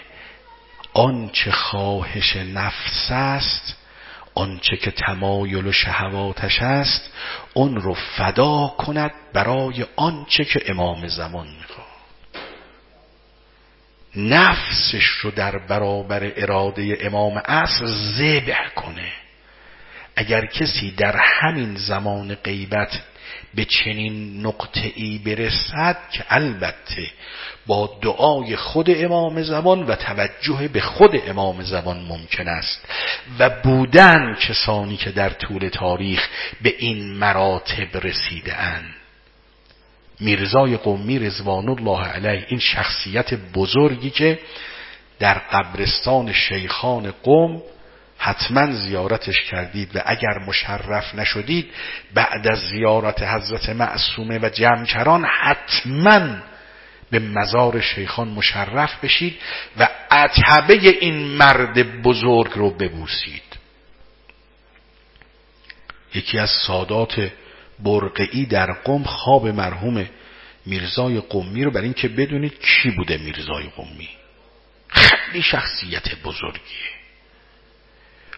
آنچه 0.93 1.51
خواهش 1.51 2.35
نفس 2.35 3.11
است 3.11 3.77
آنچه 4.35 4.77
که 4.77 4.91
تمایل 4.91 5.67
و 5.67 5.71
شهواتش 5.71 6.61
است 6.61 7.09
اون 7.53 7.75
رو 7.75 7.93
فدا 7.93 8.67
کند 8.67 9.11
برای 9.33 9.85
آنچه 9.95 10.45
که 10.45 10.63
امام 10.67 11.07
زمان 11.07 11.47
نفسش 14.15 15.05
رو 15.05 15.31
در 15.31 15.57
برابر 15.57 16.31
اراده 16.35 16.97
امام 17.01 17.37
عصر 17.37 17.85
زبه 17.85 18.57
کنه. 18.75 19.11
اگر 20.15 20.45
کسی 20.45 20.91
در 20.91 21.15
همین 21.17 21.75
زمان 21.75 22.35
غیبت 22.35 23.01
به 23.55 23.65
چنین 23.65 24.45
نقطه 24.45 24.91
ای 24.95 25.17
برسد 25.17 25.97
که 26.11 26.23
البته 26.29 27.11
با 27.67 27.99
دعای 28.01 28.55
خود 28.55 28.89
امام 28.89 29.43
زمان 29.43 29.83
و 29.83 29.95
توجه 29.95 30.67
به 30.67 30.81
خود 30.81 31.11
امام 31.27 31.61
زمان 31.61 31.99
ممکن 31.99 32.47
است 32.47 32.85
و 33.39 33.49
بودن 33.49 34.35
کسانی 34.35 34.97
که 34.97 35.11
در 35.11 35.29
طول 35.29 35.69
تاریخ 35.69 36.27
به 36.61 36.75
این 36.77 37.13
مراتب 37.13 38.07
رسیده 38.07 38.57
اند 38.57 39.00
میرزای 40.21 40.77
قومی 40.77 41.19
رضوان 41.19 41.69
الله 41.69 42.05
علیه 42.05 42.45
این 42.47 42.59
شخصیت 42.59 43.33
بزرگی 43.33 44.09
که 44.09 44.39
در 45.19 45.33
قبرستان 45.33 46.33
شیخان 46.33 47.13
قوم 47.23 47.61
حتما 48.17 48.71
زیارتش 48.71 49.41
کردید 49.41 49.95
و 49.95 50.01
اگر 50.05 50.39
مشرف 50.47 51.15
نشدید 51.15 51.71
بعد 52.13 52.47
از 52.47 52.59
زیارت 52.59 53.23
حضرت 53.23 53.69
معصومه 53.69 54.39
و 54.39 54.49
جمکران 54.49 55.25
حتما 55.25 56.37
به 57.11 57.19
مزار 57.19 57.81
شیخان 57.81 58.27
مشرف 58.27 59.03
بشید 59.03 59.37
و 59.77 59.87
عتبه 60.11 60.73
این 60.73 61.15
مرد 61.15 62.01
بزرگ 62.01 62.51
رو 62.55 62.69
ببوسید. 62.69 63.43
یکی 66.15 66.39
از 66.39 66.49
سادات 66.49 67.31
برقعی 67.83 68.45
در 68.45 68.71
قم 68.71 69.03
خواب 69.03 69.47
مرحوم 69.47 70.09
میرزای 70.65 71.19
قمی 71.19 71.63
رو 71.63 71.71
برای 71.71 71.83
اینکه 71.83 72.07
بدونید 72.07 72.59
کی 72.59 72.91
بوده 72.91 73.17
میرزای 73.17 73.63
قمی. 73.75 74.09
خیلی 74.87 75.41
شخصیت 75.43 76.15
بزرگیه. 76.23 76.91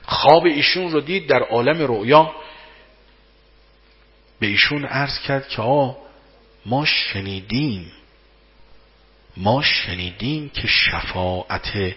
خواب 0.05 0.45
ایشون 0.45 0.91
رو 0.91 1.01
دید 1.01 1.27
در 1.27 1.39
عالم 1.39 1.81
رؤیا. 1.81 2.35
به 4.39 4.47
ایشون 4.47 4.85
عرض 4.85 5.19
کرد 5.19 5.47
که 5.47 5.61
آ 5.61 5.91
ما 6.65 6.85
شنیدیم. 6.85 7.91
ما 9.37 9.61
شنیدیم 9.61 10.49
که 10.49 10.67
شفاعت 10.67 11.95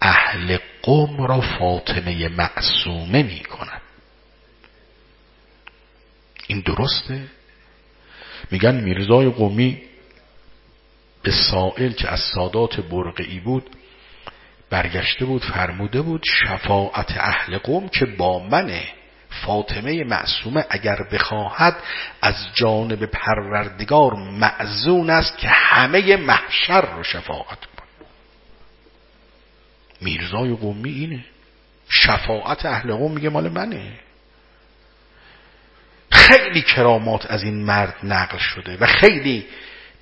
اهل 0.00 0.58
قم 0.82 1.22
را 1.22 1.40
فاطمه 1.40 2.28
معصومه 2.28 3.22
می 3.22 3.40
کند 3.40 3.82
این 6.46 6.60
درسته؟ 6.60 7.20
میگن 8.50 8.74
میرزای 8.74 9.30
قومی 9.30 9.82
به 11.22 11.30
سائل 11.30 11.92
که 11.92 12.08
از 12.08 12.20
سادات 12.20 12.80
برقعی 12.80 13.40
بود 13.40 13.70
برگشته 14.70 15.24
بود 15.24 15.44
فرموده 15.44 16.02
بود 16.02 16.24
شفاعت 16.24 17.16
اهل 17.18 17.58
قوم 17.58 17.88
که 17.88 18.06
با 18.06 18.38
منه 18.38 18.82
فاطمه 19.32 20.04
معصومه 20.04 20.64
اگر 20.70 20.96
بخواهد 21.12 21.76
از 22.22 22.34
جانب 22.54 23.06
پروردگار 23.06 24.14
معزون 24.14 25.10
است 25.10 25.38
که 25.38 25.48
همه 25.48 26.16
محشر 26.16 26.80
رو 26.80 27.02
شفاعت 27.02 27.58
کن. 27.58 27.86
میرزای 30.00 30.54
قومی 30.54 30.90
اینه. 30.90 31.24
شفاعت 31.88 32.66
اهل 32.66 32.94
قوم 32.94 33.12
میگه 33.12 33.28
مال 33.28 33.48
منه. 33.48 33.92
خیلی 36.22 36.62
کرامات 36.62 37.30
از 37.30 37.42
این 37.42 37.64
مرد 37.64 37.94
نقل 38.02 38.38
شده 38.38 38.76
و 38.80 38.86
خیلی 38.86 39.46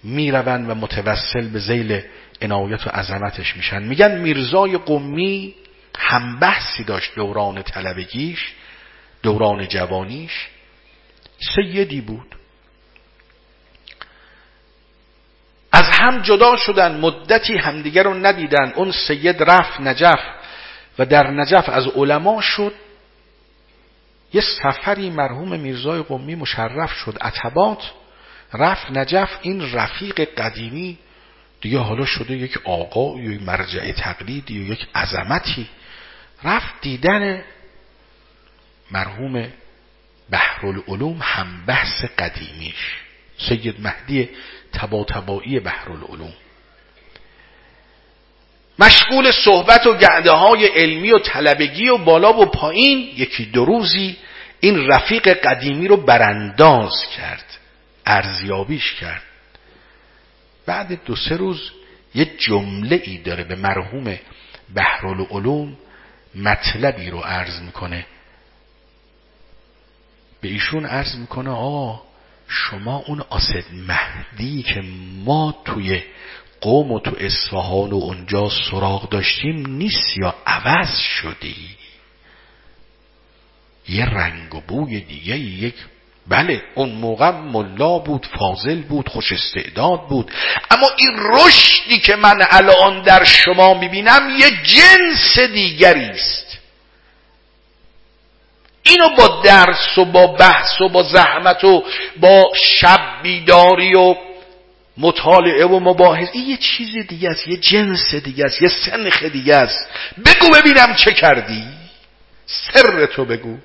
می‌روند 0.03 0.71
و 0.71 0.75
متوسل 0.75 1.49
به 1.49 1.59
زیل 1.59 2.03
عنایت 2.43 2.87
و 2.87 2.91
عظمتش 2.91 3.57
میشن. 3.57 3.83
میگن 3.83 4.19
میرزای 4.19 4.79
قمی 4.79 5.55
هم 5.99 6.39
بحثی 6.39 6.85
داشت 6.85 7.15
دوران 7.15 7.63
طلبگیش 7.63 8.53
دوران 9.23 9.69
جوانیش. 9.69 10.49
سیدی 11.55 12.01
بود. 12.01 12.37
از 15.73 15.85
هم 15.85 16.23
جدا 16.23 16.57
شدن 16.57 17.01
مدتی 17.01 17.57
همدیگر 17.57 18.03
رو 18.03 18.15
ندیدن. 18.15 18.73
اون 18.75 18.93
سید 18.93 19.43
رفت 19.43 19.81
نجف 19.81 20.21
و 20.99 21.07
در 21.07 21.31
نجف 21.31 21.69
از 21.69 21.87
علما 21.87 22.41
شد. 22.41 22.73
یه 24.33 24.41
سفری 24.41 25.11
مرحوم 25.11 25.61
میرزای 25.61 26.03
قمی 26.03 26.35
مشرف 26.35 26.93
شد. 26.93 27.19
عتبات 27.21 27.91
رفت 28.53 28.91
نجف 28.91 29.39
این 29.43 29.73
رفیق 29.73 30.21
قدیمی. 30.21 30.99
دیگه 31.61 31.79
حالا 31.79 32.05
شده 32.05 32.37
یک 32.37 32.59
آقا 32.65 33.21
یا 33.21 33.41
مرجع 33.41 33.93
تقلیدی 33.93 34.55
یا 34.55 34.73
یک 34.73 34.89
عظمتی. 34.95 35.69
رفت 36.45 36.81
دیدن 36.81 37.43
مرحوم 38.91 39.49
بحرالعلوم 40.31 41.19
هم 41.23 41.67
بحث 41.67 42.05
قدیمیش. 42.05 42.97
سید 43.39 43.81
مهدی 43.81 44.29
تبا 44.73 45.05
تبایی 45.05 45.61
بحرالعلوم. 45.61 46.33
مشغول 48.81 49.31
صحبت 49.31 49.87
و 49.87 49.95
گعده 49.95 50.31
های 50.31 50.67
علمی 50.67 51.13
و 51.13 51.19
طلبگی 51.19 51.89
و 51.89 51.99
بالا 51.99 52.33
و 52.33 52.47
پایین 52.47 53.13
یکی 53.17 53.45
دو 53.45 53.65
روزی 53.65 54.17
این 54.61 54.87
رفیق 54.87 55.29
قدیمی 55.29 55.89
رو 55.89 55.97
برانداز 55.97 57.07
کرد 57.17 57.45
ارزیابیش 58.07 58.93
کرد. 58.93 59.23
بعد 60.67 61.05
دو 61.05 61.17
سه 61.17 61.37
روز 61.37 61.71
یه 62.15 62.25
جمله 62.39 63.03
ای 63.05 63.19
داره 63.19 63.45
به 63.45 63.55
مرحوم 63.55 64.19
بحرالعلوم 64.75 65.77
مطلبی 66.35 67.11
رو 67.11 67.19
عرض 67.19 67.61
می‌کنه. 67.61 68.07
به 70.41 70.49
ایشون 70.49 70.87
عرض 70.87 71.17
می‌کنه 71.17 71.51
آه 71.51 72.03
شما 72.49 72.97
اون 73.07 73.21
آسد 73.31 73.65
مهدی 73.73 74.63
که 74.63 74.83
ما 75.25 75.63
توی 75.65 76.03
قوم 76.61 76.93
و 76.93 77.01
تو 77.01 77.17
اصفهان 77.21 77.91
و 77.91 77.97
اونجا 77.97 78.51
سراغ 78.71 79.09
داشتیم 79.09 79.67
نیست 79.67 80.17
یا 80.17 80.35
عوض 80.47 80.99
شدی؟ 80.99 81.57
یه 83.89 84.05
رنگ 84.05 84.55
و 84.55 84.61
بوی 84.61 85.01
دیگه 85.01 85.39
یک 85.39 85.75
بله 86.29 86.63
اون 86.75 86.89
موقع 86.89 87.31
ملا 87.31 87.99
بود 87.99 88.27
فاضل 88.39 88.83
بود 88.83 89.09
خوش 89.09 89.33
استعداد 89.33 90.09
بود. 90.09 90.33
اما 90.71 90.89
این 90.97 91.11
رشدی 91.19 91.99
که 91.99 92.17
من 92.17 92.47
الان 92.51 93.03
در 93.03 93.25
شما 93.25 93.75
می‌بینم 93.75 94.31
یه 94.39 94.51
جنس 94.51 95.39
دیگری 95.39 96.05
است. 96.05 96.59
اینو 98.83 99.09
با 99.09 99.43
درس 99.45 99.99
و 99.99 100.05
با 100.05 100.27
بحث 100.27 100.81
و 100.81 100.89
با 100.89 101.03
زحمت 101.03 101.65
و 101.65 101.85
با 102.21 102.53
شب 102.55 103.01
بیداری 103.23 103.95
و 103.95 104.15
مطالعه 104.99 105.67
و 105.67 105.81
مباحث. 105.81 106.35
یه 106.35 106.57
چیز 106.57 107.07
دیگه 107.09 107.31
است 107.31 107.49
یه 107.49 107.57
جنس 107.57 108.15
دیگه 108.15 108.45
است 108.45 108.63
یه 108.63 108.69
سنخ 108.69 109.23
دیگه 109.23 109.57
است. 109.57 109.89
بگو 110.27 110.51
ببینم 110.55 110.95
چه 110.95 111.13
کردی. 111.13 111.65
سر 112.47 113.07
تو 113.07 113.25
بگو. 113.25 113.59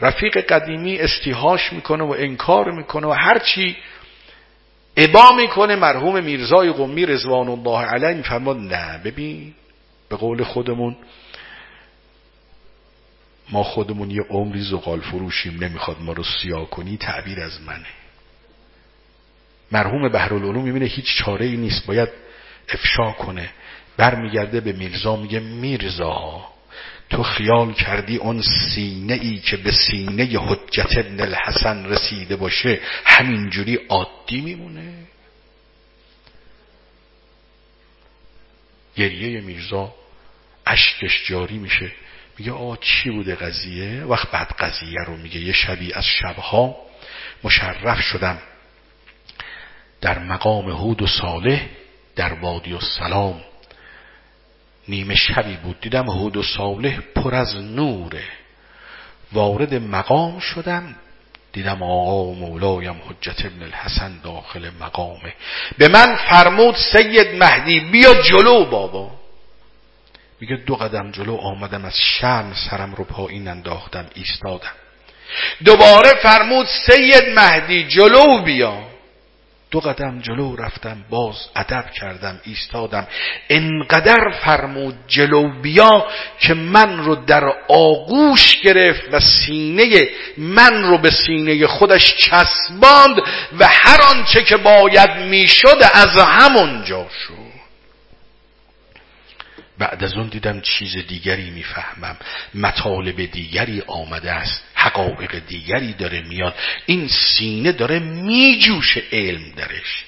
رفیق 0.00 0.38
قدیمی 0.38 0.98
استیهاش 0.98 1.72
می‌کنه 1.72 2.04
و 2.04 2.14
انکار 2.18 2.70
می‌کنه 2.70 3.06
و 3.06 3.12
هرچی 3.12 3.76
ابا 4.96 5.32
می‌کنه 5.36 5.76
مرحوم 5.76 6.24
میرزای 6.24 6.72
قمی 6.72 7.06
رضوان 7.06 7.48
الله 7.48 7.78
علیه 7.86 8.14
میفرماد 8.16 8.56
نه 8.56 9.00
ببین 9.04 9.54
به 10.08 10.16
قول 10.16 10.44
خودمون 10.44 10.96
ما 13.50 13.62
خودمون 13.62 14.10
یه 14.10 14.22
عمری 14.30 14.62
زغال 14.62 15.00
فروشیم 15.00 15.64
نمی‌خواد 15.64 15.96
ما 16.00 16.12
رو 16.12 16.24
سیاه 16.24 16.70
کنی 16.70 16.96
تعبیر 16.96 17.40
از 17.40 17.60
منه. 17.60 17.86
مرحوم 19.72 20.08
بحرالعلوم 20.08 20.64
می‌بینه 20.64 20.84
هیچ 20.84 21.16
چاره 21.16 21.46
ای 21.46 21.56
نیست 21.56 21.86
باید 21.86 22.08
افشا 22.68 23.12
کنه. 23.12 23.50
برمیگرده 23.96 24.60
به 24.60 24.72
میرزا 24.72 25.16
میگه 25.16 25.40
میرزا 25.40 26.44
تو 27.10 27.22
خیال 27.22 27.72
کردی 27.72 28.16
اون 28.16 28.42
سینه 28.42 29.14
ای 29.14 29.38
که 29.38 29.56
به 29.56 29.72
سینه 29.72 30.24
حجت 30.38 30.98
ابن 30.98 31.20
الحسن 31.20 31.86
رسیده 31.86 32.36
باشه 32.36 32.80
همینجوری 33.04 33.78
عادی 33.88 34.40
میمونه؟ 34.40 34.92
گریه 38.96 39.40
میرزا 39.40 39.94
اشکش 40.66 41.26
جاری 41.26 41.58
میشه. 41.58 41.92
میگه 42.38 42.52
آ 42.52 42.76
چی 42.76 43.10
بوده 43.10 43.34
قضیه؟ 43.34 44.04
وقت 44.04 44.30
بعد 44.30 44.52
قضیه 44.58 45.04
رو 45.06 45.16
میگه. 45.16 45.40
یه 45.40 45.52
شبی 45.52 45.92
از 45.92 46.04
شبها 46.04 46.76
مشرف 47.44 48.00
شدم. 48.00 48.38
در 50.00 50.18
مقام 50.18 50.70
هود 50.70 51.02
و 51.02 51.06
صالح 51.06 51.66
در 52.16 52.32
وادی 52.32 52.72
و 52.72 52.80
سلام. 52.80 53.40
نیمه 54.88 55.14
شبی 55.14 55.56
بود 55.56 55.80
دیدم 55.80 56.10
هود 56.10 56.36
و 56.36 56.42
صالح 56.42 57.00
پر 57.14 57.34
از 57.34 57.56
نوره. 57.56 58.24
وارد 59.32 59.74
مقام 59.74 60.38
شدم 60.38 60.94
دیدم 61.52 61.82
آقا 61.82 62.32
مولایم 62.32 63.00
حجت 63.08 63.44
ابن 63.44 63.62
الحسن 63.62 64.20
داخل 64.24 64.70
مقامه 64.80 65.34
به 65.78 65.88
من 65.88 66.16
فرمود 66.16 66.74
سید 66.74 67.42
مهدی 67.42 67.80
بیا 67.80 68.14
جلو 68.22 68.64
بابا. 68.64 69.10
میگه 70.40 70.56
دو 70.56 70.76
قدم 70.76 71.10
جلو 71.10 71.36
آمدم 71.36 71.84
از 71.84 71.98
شرم 72.00 72.54
سرم 72.70 72.94
رو 72.94 73.04
پایین 73.04 73.48
انداختم 73.48 74.06
ایستادم. 74.14 74.72
دوباره 75.64 76.14
فرمود 76.14 76.66
سید 76.66 77.28
مهدی 77.28 77.84
جلو 77.88 78.38
بیا. 78.38 78.85
دو 79.70 79.80
قدم 79.80 80.20
جلو 80.20 80.56
رفتم 80.56 81.04
باز 81.10 81.36
ادب 81.56 81.90
کردم 81.90 82.40
ایستادم. 82.44 83.06
انقدر 83.48 84.30
فرمود 84.44 84.94
جلو 85.06 85.60
بیا 85.62 86.06
که 86.38 86.54
من 86.54 86.98
رو 86.98 87.14
در 87.14 87.52
آغوش 87.68 88.60
گرفت 88.60 89.02
و 89.12 89.20
سینه 89.20 90.08
من 90.38 90.82
رو 90.82 90.98
به 90.98 91.10
سینه 91.10 91.66
خودش 91.66 92.14
چسباند 92.16 93.16
و 93.58 93.66
هر 93.70 94.00
آنچه 94.02 94.42
که 94.42 94.56
باید 94.56 95.10
می‌شد 95.10 95.78
از 95.94 96.16
همونجا 96.16 97.06
شد. 97.26 97.45
بعد 99.78 100.04
از 100.04 100.14
اون 100.14 100.28
دیدم 100.28 100.60
چیز 100.60 100.96
دیگری 100.96 101.50
می‌فهمم. 101.50 102.16
مطالب 102.54 103.24
دیگری 103.24 103.82
آمده 103.86 104.32
است. 104.32 104.62
حقایق 104.74 105.46
دیگری 105.46 105.92
داره 105.92 106.22
میاد. 106.22 106.54
این 106.86 107.08
سینه 107.08 107.72
داره 107.72 107.98
میجوشه 107.98 109.02
علم 109.12 109.52
درش. 109.56 110.04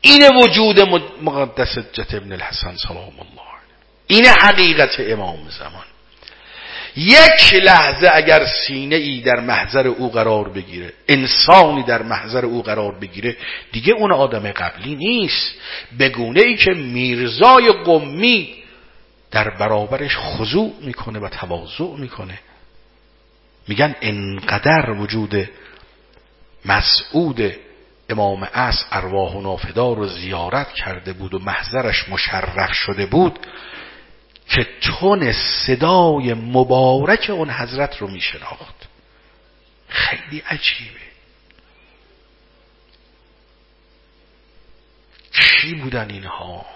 این 0.00 0.22
وجود 0.36 0.80
مقدس 1.22 1.78
جت 1.92 2.14
ابن 2.14 2.32
الحسن 2.32 2.76
سلام 2.76 3.20
الله 3.20 3.54
این 4.06 4.26
حقیقت 4.26 5.00
امام 5.00 5.48
زمان. 5.48 5.84
یک 6.96 7.54
لحظه 7.54 8.10
اگر 8.12 8.46
سینه 8.46 8.96
ای 8.96 9.20
در 9.20 9.40
محضر 9.40 9.86
او 9.86 10.10
قرار 10.10 10.48
بگیره 10.48 10.92
انسانی 11.08 11.82
در 11.82 12.02
محضر 12.02 12.44
او 12.44 12.62
قرار 12.62 12.98
بگیره 12.98 13.36
دیگه 13.72 13.92
اون 13.92 14.12
آدم 14.12 14.52
قبلی 14.52 14.94
نیست. 14.94 15.54
بگونه 15.98 16.40
ای 16.40 16.56
که 16.56 16.70
میرزای 16.70 17.72
قمی 17.72 18.54
در 19.30 19.50
برابرش 19.50 20.16
خضوع 20.16 20.72
می‌کنه 20.80 21.18
و 21.18 21.28
تواضع 21.28 21.96
می‌کنه. 21.98 22.38
میگن 23.68 23.94
انقدر 24.00 24.90
وجود 24.90 25.50
مسعود 26.64 27.54
امام 28.10 28.48
اس 28.54 28.84
ارواح 28.90 29.32
و 29.32 29.42
نافدار 29.42 29.96
رو 29.96 30.06
زیارت 30.08 30.72
کرده 30.72 31.12
بود 31.12 31.34
و 31.34 31.38
محضرش 31.38 32.08
مشرف 32.08 32.72
شده 32.72 33.06
بود 33.06 33.38
که 34.48 34.66
تون 34.80 35.32
صدای 35.32 36.34
مبارک 36.34 37.30
اون 37.30 37.50
حضرت 37.50 37.98
رو 37.98 38.08
میشناخت. 38.08 38.74
خیلی 39.88 40.42
عجیبه. 40.46 41.04
کی 45.32 45.74
بودن 45.74 46.10
اینها؟ 46.10 46.66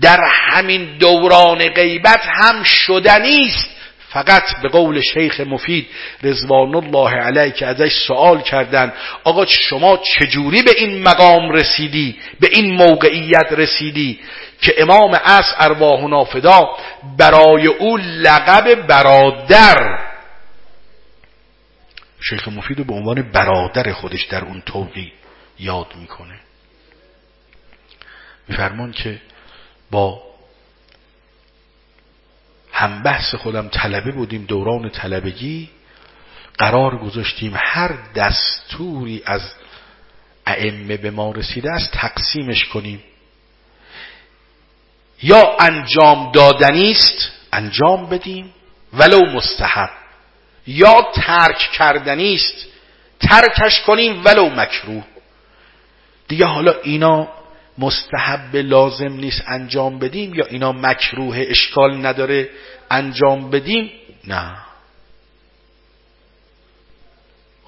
در 0.00 0.20
همین 0.24 0.98
دوران 0.98 1.68
غیبت 1.68 2.20
هم 2.26 2.62
شدنیست 2.62 3.70
فقط 4.08 4.62
به 4.62 4.68
قول 4.68 5.00
شیخ 5.00 5.40
مفید 5.40 5.86
رضوان 6.22 6.74
الله 6.74 7.10
علیه 7.10 7.50
که 7.50 7.66
ازش 7.66 7.92
سوال 8.06 8.40
کردن 8.42 8.92
آقا 9.24 9.46
شما 9.46 9.96
چجوری 9.96 10.62
به 10.62 10.70
این 10.76 11.02
مقام 11.02 11.50
رسیدی؟ 11.50 12.16
به 12.40 12.48
این 12.52 12.74
موقعیت 12.74 13.46
رسیدی؟ 13.50 14.20
که 14.60 14.74
امام 14.78 15.10
اس 15.24 15.54
ارواح 15.58 16.00
و 16.00 16.08
نافدا 16.08 16.76
برای 17.18 17.66
او 17.66 17.96
لقب 17.96 18.86
برادر. 18.86 19.98
شیخ 22.20 22.48
مفید 22.48 22.86
به 22.86 22.94
عنوان 22.94 23.32
برادر 23.32 23.92
خودش 23.92 24.24
در 24.24 24.44
اون 24.44 24.62
توقی 24.66 25.12
یاد 25.58 25.86
می‌کنه. 26.00 26.40
میفرمان 28.48 28.92
که 28.92 29.20
با 29.90 30.27
هم 32.78 33.02
بحث 33.02 33.34
خودم 33.34 33.68
طلبه 33.68 34.12
بودیم 34.12 34.44
دوران 34.44 34.90
طلبگی. 34.90 35.70
قرار 36.58 36.98
گذاشتیم 36.98 37.52
هر 37.56 37.92
دستوری 38.14 39.22
از 39.26 39.42
ائمه 40.46 40.96
به 40.96 41.10
ما 41.10 41.30
رسیده 41.30 41.72
است 41.72 41.92
تقسیمش 41.92 42.64
کنیم. 42.64 43.02
یا 45.22 45.56
انجام 45.60 46.32
دادنی 46.32 46.90
است 46.90 47.32
انجام 47.52 48.06
بدیم. 48.06 48.54
ولو 48.92 49.20
مستحب. 49.32 49.90
یا 50.66 51.12
ترک 51.14 51.58
کردنی 51.58 52.34
است 52.34 52.66
ترکش 53.20 53.80
کنیم 53.80 54.24
ولو 54.24 54.50
مکروه. 54.50 55.04
دیگه 56.28 56.46
حالا 56.46 56.74
اینا 56.82 57.28
مستحب 57.78 58.56
لازم 58.56 59.12
نیست 59.12 59.42
انجام 59.46 59.98
بدیم 59.98 60.34
یا 60.34 60.46
اینا 60.46 60.72
مکروه 60.72 61.36
اشکال 61.38 62.06
نداره 62.06 62.50
انجام 62.90 63.50
بدیم؟ 63.50 63.90
نه. 64.24 64.56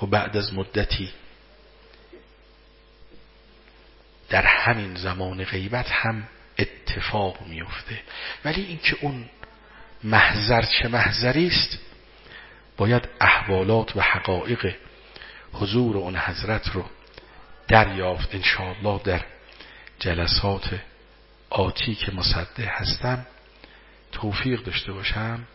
و 0.02 0.06
بعد 0.06 0.36
از 0.36 0.54
مدتی 0.54 1.10
در 4.28 4.42
همین 4.42 4.94
زمان 4.94 5.44
غیبت 5.44 5.90
هم 5.90 6.28
اتفاق 6.58 7.46
میفته 7.46 8.00
ولی 8.44 8.62
اینکه 8.62 8.96
اون 9.00 9.24
محضر 10.04 10.62
چه 10.62 10.88
محضری 10.88 11.46
است؟ 11.46 11.78
باید 12.76 13.08
احوالات 13.20 13.96
و 13.96 14.00
حقایق 14.00 14.74
حضور 15.52 15.96
اون 15.96 16.16
حضرت 16.16 16.68
رو 16.68 16.84
دریافت 17.68 18.34
انشاءالله 18.34 19.00
در 19.04 19.20
جلسات 20.00 20.80
آتی 21.50 21.94
که 21.94 22.12
مصده 22.12 22.66
هستم 22.66 23.26
توفیق 24.12 24.62
داشته 24.62 24.92
باشم 24.92 25.46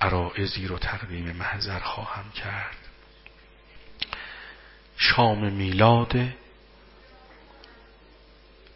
عرائزی 0.00 0.66
رو 0.66 0.78
تقدیم 0.78 1.32
محضر 1.32 1.78
خواهم 1.78 2.32
کرد. 2.32 2.76
شام 4.96 5.52
میلاد 5.52 6.16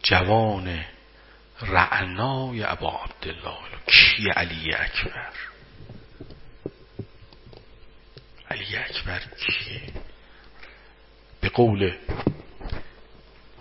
جوان 0.03 0.85
رعنای 1.63 2.63
ابا 2.63 3.01
عبدالله 3.05 3.59
کی 3.87 4.31
علی 4.31 4.75
اکبر؟ 4.75 5.33
علی 8.51 8.77
اکبر 8.77 9.19
کی؟ 9.19 9.93
به 11.41 11.49
قول 11.49 11.97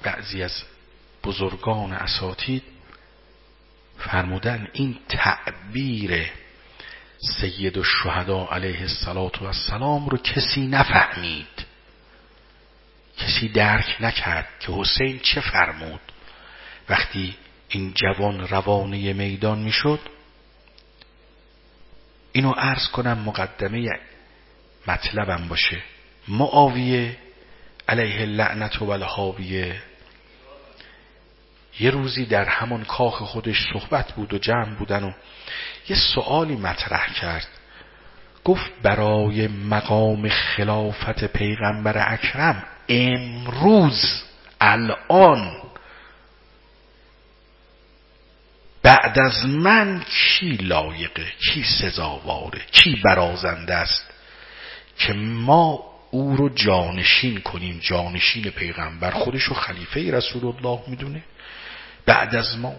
بعضی 0.03 0.43
از 0.43 0.63
بزرگان 1.23 1.93
اساتید 1.93 2.63
فرمودن 3.97 4.67
این 4.73 4.99
تعبیر 5.09 6.31
سید 7.39 7.77
الشهدا 7.77 8.47
علیه 8.51 8.81
السلام 8.81 10.09
رو 10.09 10.17
کسی 10.17 10.67
نفهمید. 10.67 11.65
کسی 13.17 13.49
درک 13.49 13.97
نکرد 13.99 14.47
که 14.59 14.71
حسین 14.71 15.19
چه 15.19 15.41
فرمود. 15.41 16.01
وقتی 16.89 17.35
این 17.69 17.93
جوان 17.93 18.47
روانه 18.47 19.13
میدان 19.13 19.59
می‌شد 19.59 19.99
اینو 22.31 22.51
عرض 22.51 22.87
کنم 22.87 23.17
مقدمه 23.17 23.89
مطلبم 24.87 25.47
باشه. 25.47 25.83
معاویه 26.27 27.17
علیه 27.87 28.25
لعنت 28.25 28.81
و 28.81 28.89
الهاویه 28.89 29.81
یه 31.79 31.89
روزی 31.89 32.25
در 32.25 32.45
همون 32.45 32.83
کاخ 32.83 33.21
خودش 33.21 33.67
صحبت 33.73 34.11
بود 34.11 34.33
و 34.33 34.37
جمع 34.37 34.75
بودن 34.75 35.03
و 35.03 35.11
یه 35.89 35.95
سوالی 35.95 36.55
مطرح 36.55 37.13
کرد. 37.13 37.47
گفت 38.43 38.71
برای 38.81 39.47
مقام 39.47 40.29
خلافت 40.29 41.23
پیغمبر 41.23 42.13
اکرم 42.13 42.63
امروز 42.89 44.23
الان. 44.61 45.51
بعد 48.83 49.19
از 49.19 49.45
من 49.45 50.03
کی 50.09 50.49
لایقه؟ 50.49 51.25
کی 51.53 51.63
سزاواره؟ 51.63 52.61
کی 52.71 53.01
برازنده 53.05 53.75
است 53.75 54.09
که 54.97 55.13
ما 55.13 55.79
او 56.11 56.35
رو 56.35 56.49
جانشین 56.49 57.41
کنیم؟ 57.41 57.79
جانشین 57.79 58.43
پیغمبر 58.43 59.11
خودش 59.11 59.43
رو 59.43 59.55
خلیفه 59.55 60.11
رسول 60.11 60.45
الله 60.45 60.79
می‌دونه؟ 60.87 61.23
بعد 62.05 62.35
از 62.35 62.57
ما. 62.57 62.75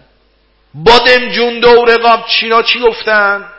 بادم 0.73 1.29
جون 1.29 1.59
دور 1.59 1.97
قاب 1.97 2.27
چینا 2.27 2.61
چی 2.61 2.79
گفتن؟ 2.79 3.49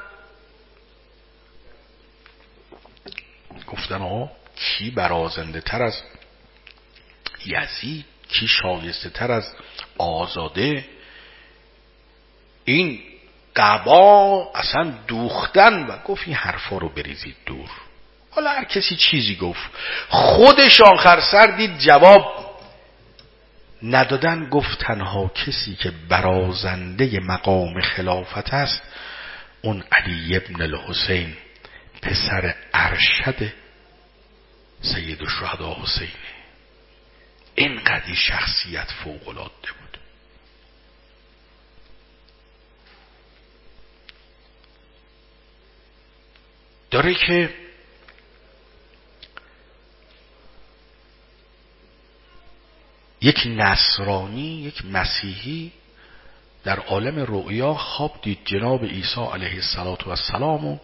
گفتن 3.67 4.03
آقا 4.03 4.31
کی 4.57 4.91
برازنده 4.91 5.61
تر 5.61 5.83
از 5.83 6.03
یزید؟ 7.47 8.05
کی 8.29 8.49
شایسته 8.49 9.11
تر 9.11 9.33
از 9.33 9.55
آزاده؟ 9.99 10.85
این 12.65 13.01
قبا 13.57 14.51
اصلا 14.55 14.95
دوختن 15.09 15.87
و 15.87 15.99
گفت 15.99 16.23
این 16.27 16.37
حرفا 16.37 16.79
رو 16.79 16.89
بریزید 16.89 17.37
دور. 17.47 17.71
حالا 18.31 18.51
هر 18.51 18.65
کسی 18.65 18.97
چیزی 18.97 19.37
گفت. 19.37 19.71
خودش 20.09 20.81
آخر 20.81 21.21
سر 21.21 21.47
دید 21.47 21.79
جواب 21.79 22.46
ندادن 23.87 24.49
گفت 24.49 24.79
تنها 24.79 25.29
کسی 25.29 25.75
که 25.75 25.93
برازنده 26.09 27.21
مقام 27.21 27.81
خلافت 27.81 28.55
است 28.55 28.83
اون 29.63 29.85
علی 29.93 30.37
ابن 30.37 30.63
الحسین 30.63 31.37
پسر 32.03 32.55
ارشد 32.75 33.53
سید 34.83 35.23
الشهدا 35.23 35.77
حسینه 35.83 36.11
اینقدی 37.55 38.17
شخصیت 38.17 38.91
فوق 39.05 39.29
العاده 39.29 39.53
بود. 39.53 39.99
داره 46.91 47.15
که 47.15 47.66
یک 53.21 53.43
نصرانی 53.47 54.63
یک 54.63 54.85
مسیحی 54.85 55.73
در 56.65 56.79
عالم 56.79 57.19
رؤیا 57.19 57.75
خواب 57.75 58.19
دید 58.23 58.39
جناب 58.45 58.85
عیسی 58.85 59.21
علیه 59.21 59.61
السلام 60.07 60.65
و 60.65 60.79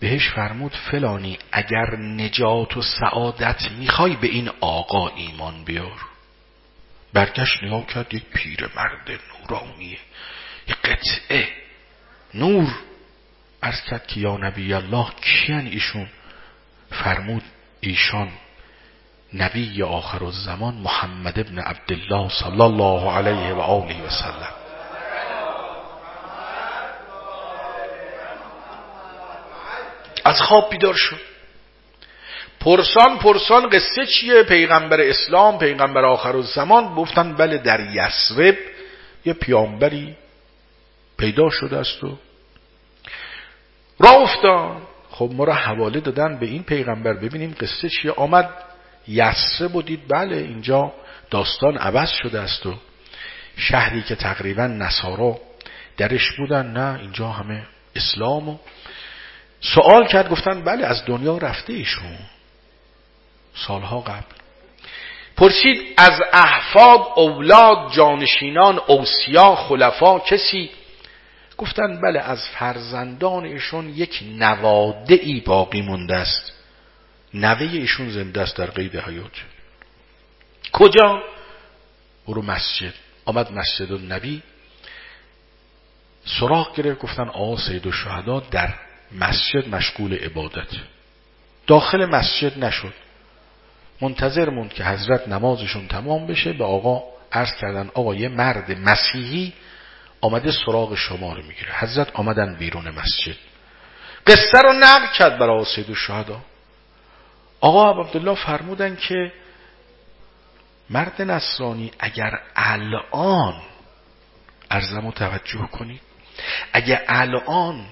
بهش 0.00 0.30
فرمود 0.30 0.72
فلانی 0.72 1.38
اگر 1.52 1.96
نجات 1.96 2.76
و 2.76 2.82
سعادت 2.82 3.70
می‌خوای 3.70 4.16
به 4.16 4.26
این 4.26 4.50
آقا 4.60 5.08
ایمان 5.08 5.64
بیار. 5.64 6.00
برگشت 7.12 7.62
نگاه 7.62 7.86
کرد 7.86 8.14
یک 8.14 8.24
پیر 8.24 8.70
مرد 8.76 9.20
نورانیه 9.40 9.98
یک 10.68 10.76
قطعه 10.76 11.48
نور. 12.34 12.74
ارز 13.62 13.80
کرد 13.80 14.06
که 14.06 14.20
یا 14.20 14.36
نبی 14.36 14.74
الله 14.74 15.06
کیان 15.20 15.66
ایشون؟ 15.66 16.08
فرمود 16.90 17.42
ایشان 17.80 18.32
نبی 19.34 19.82
آخر 19.82 20.24
الزمان 20.24 20.74
محمد 20.74 21.38
ابن 21.38 21.58
عبدالله 21.58 22.28
صلی 22.28 22.60
الله 22.60 23.12
علیه 23.12 23.54
و 23.54 23.60
آله 23.60 24.06
و 24.06 24.10
سلم. 24.10 24.54
از 30.24 30.42
خواب 30.42 30.70
بیدار 30.70 30.94
شد. 30.94 31.20
پرسان 32.60 33.18
پرسان 33.18 33.68
قصه 33.68 34.06
چیه؟ 34.06 34.42
پیغمبر 34.42 35.00
اسلام 35.00 35.58
پیغمبر 35.58 36.04
آخر 36.04 36.36
الزمان 36.36 36.94
گفتن 36.94 37.32
بله 37.32 37.58
در 37.58 37.80
یسرب 37.80 38.56
یه 39.24 39.32
پیامبری 39.32 40.16
پیدا 41.18 41.50
شده 41.50 41.76
است 41.76 42.04
و 42.04 42.18
را 43.98 44.10
افتاد. 44.10 44.82
خب 45.10 45.30
ما 45.32 45.44
را 45.44 45.54
حواله 45.54 46.00
دادن 46.00 46.38
به 46.38 46.46
این 46.46 46.62
پیغمبر. 46.62 47.12
ببینیم 47.12 47.56
قصه 47.60 47.88
چیه. 47.88 48.12
آمد 48.12 48.50
یسره 49.08 49.68
بودید. 49.68 50.00
بله 50.08 50.36
اینجا 50.36 50.92
داستان 51.30 51.76
عوض 51.76 52.10
شده 52.10 52.40
است 52.40 52.66
و 52.66 52.74
شهری 53.56 54.02
که 54.02 54.14
تقریبا 54.14 54.66
نصارا 54.66 55.38
درش 55.96 56.32
بودن. 56.32 56.66
نه 56.66 57.00
اینجا 57.00 57.28
همه 57.28 57.66
اسلام 57.96 58.48
و 58.48 58.58
سوال 59.60 60.06
کرد 60.06 60.28
گفتن 60.28 60.64
بله 60.64 60.86
از 60.86 61.04
دنیا 61.06 61.38
رفته 61.38 61.72
ایشون 61.72 62.18
سالها 63.54 64.00
قبل. 64.00 64.34
پرسید 65.36 65.94
از 65.96 66.20
احفاد 66.32 67.00
اولاد 67.16 67.92
جانشینان 67.92 68.80
اوسیا 68.86 69.54
خلفا 69.54 70.18
کسی؟ 70.18 70.70
گفتن 71.58 72.00
بله 72.00 72.20
از 72.20 72.48
فرزندان 72.48 73.44
ایشون 73.44 73.88
یک 73.88 74.24
نواده 74.38 75.14
ای 75.14 75.40
باقی 75.40 75.82
مونده 75.82 76.16
است. 76.16 76.53
نوه 77.34 77.62
ایشون 77.62 78.10
زنده 78.10 78.40
است 78.40 78.56
در 78.56 78.66
قید 78.66 78.96
حیات. 78.96 79.42
کجا؟ 80.72 81.22
برو 82.28 82.42
مسجد. 82.42 82.94
آمد 83.24 83.52
مسجد 83.52 83.92
النبی. 83.92 84.42
سراغ 86.40 86.76
گرفت 86.76 87.00
گفتن 87.00 87.28
آقا 87.28 87.56
سید 87.56 87.86
و 87.86 88.40
در 88.50 88.74
مسجد 89.12 89.68
مشغول 89.68 90.14
عبادت. 90.14 90.68
داخل 91.66 92.04
مسجد 92.04 92.64
نشد. 92.64 92.94
منتظر 94.00 94.50
موند 94.50 94.72
که 94.72 94.84
حضرت 94.84 95.28
نمازشون 95.28 95.88
تمام 95.88 96.26
بشه. 96.26 96.52
به 96.52 96.64
آقا 96.64 97.02
عرض 97.32 97.56
کردن 97.56 97.90
آقا 97.94 98.14
یه 98.14 98.28
مرد 98.28 98.78
مسیحی 98.78 99.52
آمده 100.20 100.52
سراغ 100.66 100.94
شما 100.94 101.32
رو 101.32 101.42
می‌گیره. 101.42 101.78
حضرت 101.78 102.10
آمدن 102.12 102.54
بیرون 102.54 102.90
مسجد. 102.90 103.36
قصه 104.26 104.58
رو 104.64 104.72
نقل 104.72 105.06
کرد 105.12 105.38
برای 105.38 105.64
سید 105.64 105.90
الشهدا. 105.90 106.40
آقا 107.64 107.90
عبدالله 107.90 108.34
فرمودن 108.34 108.96
که 108.96 109.32
مرد 110.90 111.22
نصرانی 111.22 111.90
اگر 111.98 112.38
الان 112.56 113.62
ارزم 114.70 115.10
توجه 115.10 115.66
کنید 115.72 116.00
اگر 116.72 117.04
الان 117.08 117.86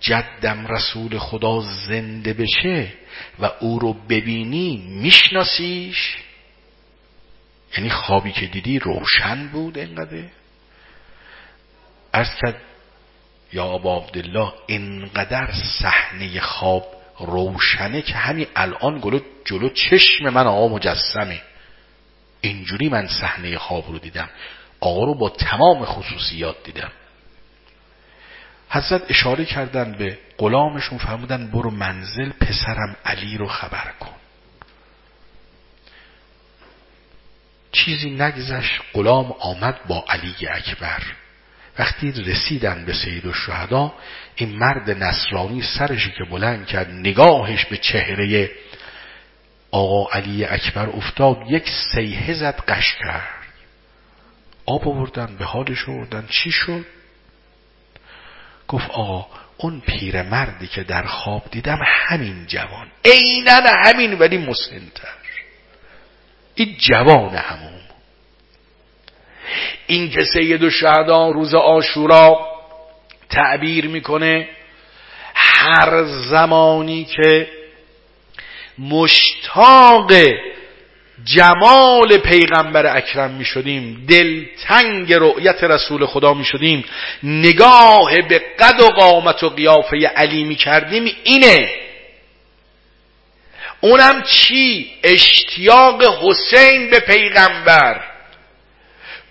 جدم 0.00 0.66
رسول 0.66 1.18
خدا 1.18 1.60
زنده 1.60 2.32
بشه 2.32 2.92
و 3.38 3.50
او 3.60 3.78
رو 3.78 3.92
ببینی 3.92 4.76
میشناسیش؟ 4.76 6.16
یعنی 7.76 7.90
خوابی 7.90 8.32
که 8.32 8.46
دیدی 8.46 8.78
روشن 8.78 9.48
بود 9.48 9.78
اینقدر؟ 9.78 10.24
ارز 12.14 12.34
کرد 12.42 12.60
یا 13.52 13.64
آبا 13.64 13.98
عبدالله 13.98 14.52
اینقدر 14.66 15.52
صحنه 15.80 16.40
خواب 16.40 16.97
روشنه 17.18 18.02
که 18.02 18.14
همین 18.14 18.46
الان 18.56 18.98
گلو 19.00 19.20
جلو 19.44 19.68
چشم 19.68 20.28
من 20.28 20.46
آقا 20.46 20.68
مجسمه. 20.68 21.42
اینجوری 22.40 22.88
من 22.88 23.06
صحنه 23.06 23.58
خواب 23.58 23.90
رو 23.90 23.98
دیدم. 23.98 24.28
آقا 24.80 25.04
رو 25.04 25.14
با 25.14 25.30
تمام 25.30 25.84
خصوصیات 25.84 26.56
دیدم. 26.64 26.90
حضرت 28.70 29.10
اشاره 29.10 29.44
کردن 29.44 29.92
به 29.92 30.18
غلامشون 30.38 30.98
فرمودن 30.98 31.50
برو 31.50 31.70
منزل 31.70 32.30
پسرم 32.30 32.96
علی 33.04 33.36
رو 33.36 33.46
خبر 33.48 33.92
کن. 34.00 34.14
چیزی 37.72 38.10
نگذشت 38.10 38.82
غلام 38.94 39.34
آمد 39.40 39.86
با 39.88 40.04
علی 40.08 40.34
اکبر. 40.48 41.02
وقتی 41.78 42.12
رسیدن 42.12 42.84
به 42.84 42.92
سید 42.92 43.26
و 43.26 43.32
شهدا 43.32 43.94
این 44.36 44.58
مرد 44.58 44.90
نصرانی 44.90 45.62
سرشی 45.62 46.10
که 46.10 46.24
بلند 46.24 46.66
کرد 46.66 46.90
نگاهش 46.90 47.64
به 47.64 47.76
چهره 47.76 48.50
آقا 49.70 50.10
علی 50.12 50.44
اکبر 50.44 50.88
افتاد 50.88 51.36
یک 51.48 51.68
سیه 51.92 52.34
زد 52.34 52.60
قش 52.68 52.96
کرد. 53.04 53.44
آب 54.66 54.88
آوردن 54.88 55.36
به 55.36 55.44
حالش 55.44 55.88
آوردن 55.88 56.26
چی 56.30 56.50
شد؟ 56.50 56.86
گفت 58.68 58.90
آقا 58.90 59.26
اون 59.56 59.80
پیر 59.80 60.22
مردی 60.22 60.66
که 60.66 60.82
در 60.82 61.06
خواب 61.06 61.50
دیدم 61.50 61.78
همین 61.84 62.46
جوان. 62.46 62.88
عینا 63.04 63.60
همین 63.84 64.18
ولی 64.18 64.38
مسنتر. 64.38 65.08
این 66.54 66.76
جوان 66.78 67.36
همون. 67.36 67.77
این 69.86 70.10
که 70.10 70.24
سید 70.24 70.62
و 70.62 71.32
روز 71.32 71.54
آشورا 71.54 72.48
تعبیر 73.30 73.88
می‌کنه 73.88 74.48
هر 75.34 76.04
زمانی 76.04 77.04
که 77.04 77.48
مشتاق 78.78 80.12
جمال 81.24 82.18
پیغمبر 82.18 82.96
اکرم 82.96 83.30
می 83.30 83.44
شدیم 83.44 84.06
دلتنگ 84.08 85.12
رؤیت 85.12 85.64
رسول 85.64 86.06
خدا 86.06 86.34
می 86.34 86.44
شدیم 86.44 86.84
نگاه 87.22 88.10
به 88.28 88.38
قد 88.58 88.80
و 88.80 88.86
قامت 88.86 89.42
و 89.42 89.48
قیافه 89.48 89.96
علی 89.96 90.44
می 90.44 90.54
کردیم 90.54 91.16
اینه. 91.24 91.68
اونم 93.80 94.22
چی؟ 94.22 94.90
اشتیاق 95.02 96.02
حسین 96.02 96.90
به 96.90 97.00
پیغمبر. 97.00 98.07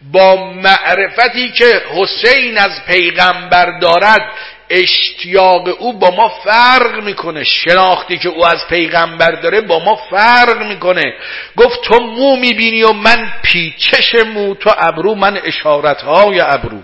با 0.01 0.51
معرفتی 0.53 1.51
که 1.51 1.81
حسین 1.95 2.57
از 2.57 2.85
پیغمبر 2.87 3.79
دارد 3.79 4.21
اشتیاق 4.69 5.81
او 5.81 5.99
با 5.99 6.09
ما 6.09 6.29
فرق 6.29 7.03
می‌کنه. 7.03 7.43
شناختی 7.43 8.17
که 8.17 8.29
او 8.29 8.45
از 8.45 8.67
پیغمبر 8.67 9.31
داره 9.31 9.61
با 9.61 9.79
ما 9.79 9.95
فرق 9.95 10.61
می‌کنه. 10.61 11.13
گفت 11.55 11.81
تو 11.83 11.99
مو 11.99 12.35
می‌بینی 12.35 12.83
و 12.83 12.93
من 12.93 13.33
پیچش 13.43 14.15
مو 14.25 14.55
تو 14.55 14.71
ابرو 14.77 15.15
من 15.15 15.37
اشارتهای 15.43 16.39
ابرو. 16.39 16.81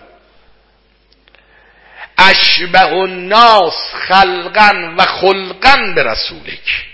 اشبه 2.17 2.93
الناس 2.93 3.93
خلقا 4.07 4.71
و 4.97 5.05
خلقا 5.05 5.93
به 5.95 6.03
رسولک. 6.03 6.85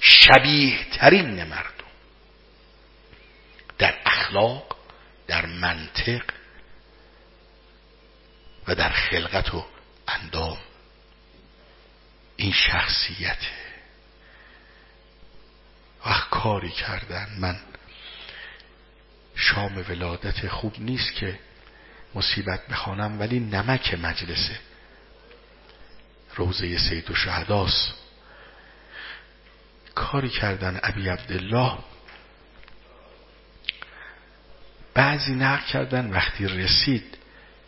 شبیه 0.00 0.78
ترین 0.98 1.44
مردم. 1.44 1.88
در 3.78 3.94
اخلاق 4.06 4.67
در 5.28 5.46
منطق 5.46 6.22
و 8.68 8.74
در 8.74 8.88
خلقت 8.88 9.54
و 9.54 9.66
اندام. 10.08 10.58
این 12.36 12.52
شخصیت. 12.52 13.38
وقت 16.06 16.30
کاری 16.30 16.70
کردن. 16.70 17.28
من 17.38 17.60
شام 19.34 19.84
ولادت 19.88 20.48
خوب 20.48 20.74
نیست 20.78 21.14
که 21.14 21.38
مصیبت 22.14 22.66
بخوانم 22.66 23.20
ولی 23.20 23.40
نمک 23.40 23.94
مجلسه. 23.94 24.58
روزه 26.34 26.78
سید 26.78 27.10
و 27.10 27.14
کاری 29.94 30.28
کردن 30.28 30.80
ابی 30.82 31.08
عبدالله 31.08 31.78
بعضی 34.98 35.34
نقل 35.34 35.66
کردن 35.66 36.10
وقتی 36.10 36.46
رسید 36.46 37.18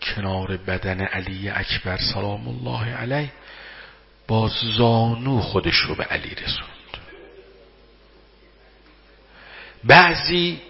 کنار 0.02 0.56
بدن 0.56 1.00
علی 1.00 1.48
اکبر 1.48 1.96
سلام 1.96 2.48
الله 2.48 2.94
علیه 2.94 3.32
با 4.28 4.50
زانو 4.78 5.40
خودش 5.40 5.76
رو 5.76 5.94
به 5.94 6.04
علی 6.04 6.34
رسوند. 6.34 6.70
بعضی 9.84 10.60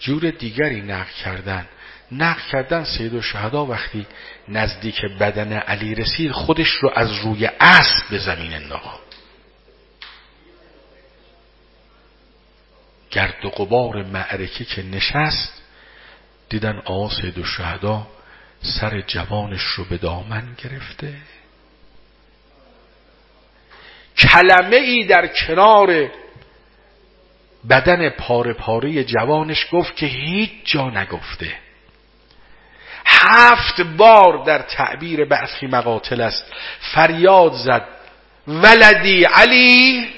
جور 0.00 0.30
دیگری 0.30 0.82
نقل 0.82 1.12
کردن. 1.24 1.66
نقل 2.12 2.40
کردن 2.52 2.84
سید 2.84 3.14
و 3.14 3.22
شهدا 3.22 3.66
وقتی 3.66 4.06
نزدیک 4.48 5.00
بدن 5.20 5.52
علی 5.52 5.94
رسید 5.94 6.32
خودش 6.32 6.70
رو 6.70 6.92
از 6.94 7.12
روی 7.12 7.46
اسب 7.60 8.08
به 8.10 8.18
زمین 8.18 8.54
انداخت. 8.54 9.13
گرد 13.14 13.44
و 13.44 13.50
قبار 13.50 14.02
معرکه 14.02 14.64
که 14.64 14.82
نشست 14.82 15.62
دیدن 16.48 16.82
آقا 16.84 17.08
سید 17.08 17.38
الشهدا 17.38 18.06
سر 18.80 19.00
جوانش 19.00 19.62
رو 19.62 19.84
به 19.84 19.98
دامن 19.98 20.56
گرفته. 20.64 21.14
کلمه 24.18 24.76
ای 24.76 25.04
در 25.04 25.26
کنار 25.26 26.10
بدن 27.70 28.08
پاره 28.08 28.52
پاره 28.52 29.04
جوانش 29.04 29.66
گفت 29.72 29.96
که 29.96 30.06
هیچ 30.06 30.50
جا 30.64 30.90
نگفته. 30.90 31.54
هفت 33.06 33.80
بار 33.80 34.44
در 34.44 34.58
تعبیر 34.58 35.24
برخی 35.24 35.66
مقاتل 35.66 36.20
است 36.20 36.52
فریاد 36.80 37.52
زد. 37.52 37.88
ولدی 38.48 39.24
علی؟ 39.24 40.08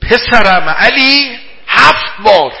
پسرم 0.00 0.68
علی؟ 0.68 1.43
هفت 1.84 2.22
بار. 2.24 2.52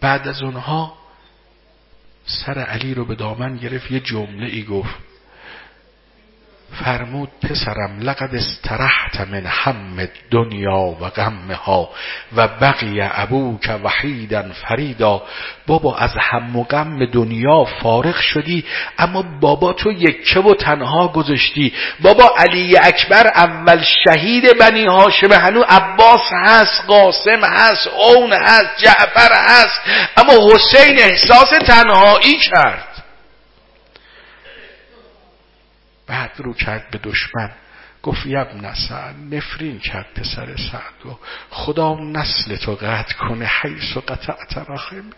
بعد 0.00 0.28
از 0.28 0.42
اونها 0.42 0.94
سر 2.24 2.58
علی 2.58 2.94
رو 2.94 3.04
به 3.04 3.14
دامن 3.14 3.56
گرفت 3.56 3.90
یه 3.90 4.00
جمله 4.00 4.46
ای 4.46 4.64
گفت. 4.64 5.11
فرمود 6.72 7.28
پسرم 7.42 8.00
لقد 8.00 8.34
استرحت 8.34 9.20
من 9.20 9.46
هم 9.46 10.08
دنیا 10.30 10.96
و 11.00 11.08
غمها 11.16 11.90
و 12.36 12.48
بقی 12.48 13.00
ابوک 13.00 13.70
وحیدا 13.84 14.42
فریدا. 14.42 15.22
بابا 15.66 15.96
از 15.96 16.10
هم 16.20 16.56
و 16.56 16.64
غم 16.64 17.06
دنیا 17.06 17.64
فارغ 17.64 18.20
شدی 18.20 18.64
اما 18.98 19.22
بابا 19.40 19.72
تو 19.72 19.92
یکه 19.92 20.40
و 20.40 20.54
تنها 20.54 21.08
گذاشتی. 21.08 21.72
بابا 22.00 22.34
علی 22.38 22.76
اکبر 22.76 23.26
اول 23.26 23.82
شهید 24.04 24.58
بنی 24.60 24.86
هاشم 24.86 25.32
هنو 25.32 25.62
عباس 25.68 26.32
هست 26.32 26.84
قاسم 26.86 27.44
هست 27.44 27.86
اون 27.86 28.32
هست 28.32 28.70
جعفر 28.78 29.32
هست 29.32 29.80
اما 30.16 30.54
حسین 30.54 30.98
احساس 30.98 31.50
تنهایی 31.66 32.38
کرد. 32.38 32.91
بعد 36.12 36.30
رو 36.36 36.54
کرد 36.54 36.90
به 36.90 36.98
دشمن. 36.98 37.50
گفت 38.02 38.26
یبن 38.26 38.74
سعد 38.88 39.14
نفرین 39.30 39.78
کرد 39.78 40.06
پسر 40.14 40.56
سعد. 40.56 41.06
و 41.06 41.18
خدا 41.50 41.94
نسل 41.94 42.56
تو 42.56 42.74
قطع 42.74 43.14
کنه 43.14 43.50
حیث 43.62 43.96
و 43.96 44.00
قطعت 44.00 44.58
رحم. 44.68 45.10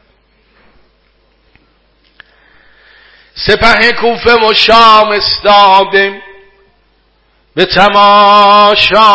سپه 3.34 3.92
کوفه 3.92 4.34
و 4.34 4.54
شام 4.54 5.08
استادم 5.08 6.20
به 7.54 7.66
تماشای 7.66 9.14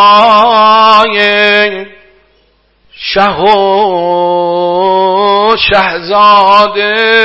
شه 2.91 3.31
و 3.31 3.47
شهزاده. 5.71 7.19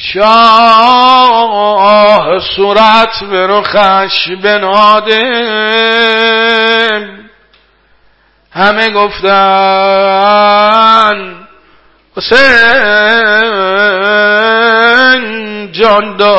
شاه 0.00 1.58
صورت 2.56 3.24
به 3.30 3.46
رخش 3.46 4.28
بناده 4.42 5.22
همه 8.52 8.90
گفتن 8.90 9.28
حسین 12.16 12.38
جان 15.72 16.16
داده 16.16 16.38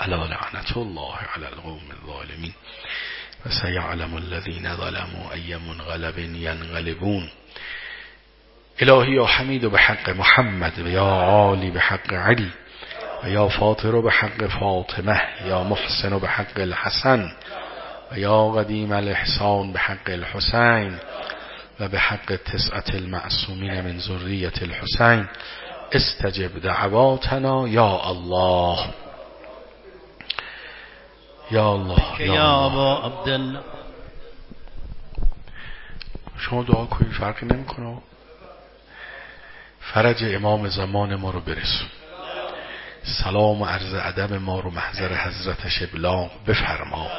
الا 0.00 0.16
لعنت 0.16 0.76
الله 0.76 1.14
علی 1.36 1.44
القوم 1.44 1.80
الظالمین. 2.00 2.54
و 3.46 3.50
سیعلم 3.50 4.14
الذین 4.14 4.74
ظلموا 4.76 5.32
ای 5.34 5.56
منقلب 5.56 6.18
ینقلبون. 6.18 7.30
الهی 8.80 9.12
یا 9.12 9.24
حمید 9.24 9.64
و 9.64 9.70
به 9.70 9.78
حق 9.78 10.10
محمد 10.10 10.78
و 10.78 10.88
یا 10.88 11.04
عالی 11.04 11.70
به 11.70 11.80
حق 11.80 12.12
علی 12.12 12.52
و 13.24 13.28
یا 13.28 13.48
فاطر 13.48 13.94
و 13.94 14.02
به 14.02 14.10
حق 14.10 14.46
فاطمه 14.46 15.20
یا 15.46 15.62
محسن 15.64 16.12
و 16.12 16.18
به 16.18 16.28
حق 16.28 16.56
الحسن 16.56 17.32
و 18.12 18.18
یا 18.18 18.48
قدیم 18.48 18.92
الاحسان 18.92 19.72
به 19.72 19.78
حق 19.78 20.06
الحسین 20.06 20.98
و 21.80 21.88
به 21.88 21.98
حق 21.98 22.36
تسعت 22.36 22.94
المعصومین 22.94 23.80
من 23.80 23.98
ذریت 23.98 24.62
الحسین 24.62 25.28
استجب 25.92 26.58
دعواتنا 26.58 27.68
یا 27.68 28.00
الله. 28.04 28.78
یا 31.50 31.72
الله 31.72 32.22
یا 32.22 32.64
الله. 32.64 33.60
شما 36.38 36.62
دعا 36.62 36.86
کنید 36.86 37.12
فرقی 37.12 37.46
نمی‌کنه؟ 37.46 37.98
فرج 39.94 40.24
امام 40.24 40.68
زمان 40.68 41.14
ما 41.14 41.30
رو 41.30 41.40
برسون. 41.40 41.88
سلام 43.02 43.62
و 43.62 43.64
عرض 43.64 43.94
ادب 43.94 44.32
ما 44.32 44.60
رو 44.60 44.70
محضر 44.70 45.14
حضرت 45.14 45.68
شبلام 45.68 46.30
بفرما. 46.46 47.10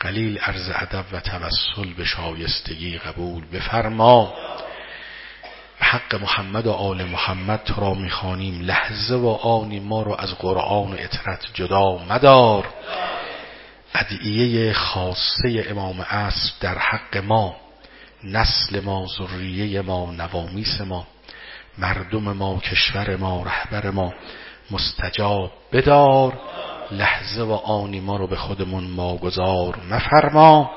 قلیل 0.00 0.38
عرض 0.38 0.70
ادب 0.74 1.04
و 1.12 1.20
توسل 1.20 1.94
به 1.96 2.04
شایستگی 2.04 2.98
قبول 2.98 3.44
بفرما. 3.52 4.34
حق 5.78 6.14
محمد 6.14 6.66
و 6.66 6.72
آل 6.72 7.04
محمد 7.04 7.62
تو 7.64 7.80
را 7.80 7.94
می‌خوانیم. 7.94 8.60
لحظه 8.60 9.14
و 9.14 9.28
آنی 9.28 9.80
ما 9.80 10.02
رو 10.02 10.16
از 10.18 10.34
قرآن 10.34 10.92
و 10.92 10.96
اطرت 10.98 11.46
جدا 11.54 11.98
مدار. 12.10 12.68
ادعیه 13.94 14.72
خاصه 14.72 15.66
امام 15.68 16.00
عصر 16.00 16.52
در 16.60 16.78
حق 16.78 17.16
ما 17.16 17.56
نسل 18.24 18.80
ما 18.80 19.06
ذریه 19.18 19.82
ما 19.82 20.10
نوامیس 20.10 20.80
ما. 20.80 21.06
مردم 21.78 22.32
ما 22.32 22.58
کشور 22.58 23.16
ما 23.16 23.42
رهبر 23.42 23.90
ما 23.90 24.12
مستجاب. 24.70 25.50
بدار 25.72 26.32
لحظه 26.90 27.42
و 27.42 27.52
آنی 27.52 28.00
ما 28.00 28.16
رو 28.16 28.26
به 28.26 28.36
خودمون 28.36 28.84
ما 28.84 29.16
گذار 29.16 29.78
مفرما 29.90 30.70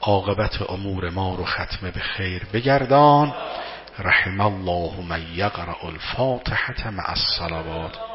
عاقبت 0.00 0.70
امور 0.70 1.10
ما 1.10 1.34
رو 1.34 1.44
ختم 1.44 1.90
به 1.90 2.00
خیر 2.00 2.46
بگردان. 2.52 3.34
رحم 3.98 4.40
الله 4.40 5.00
من 5.00 5.22
یقرأ 5.34 5.86
الفاتحة 5.86 6.90
مع 6.90 7.10
الصلوات. 7.10 8.09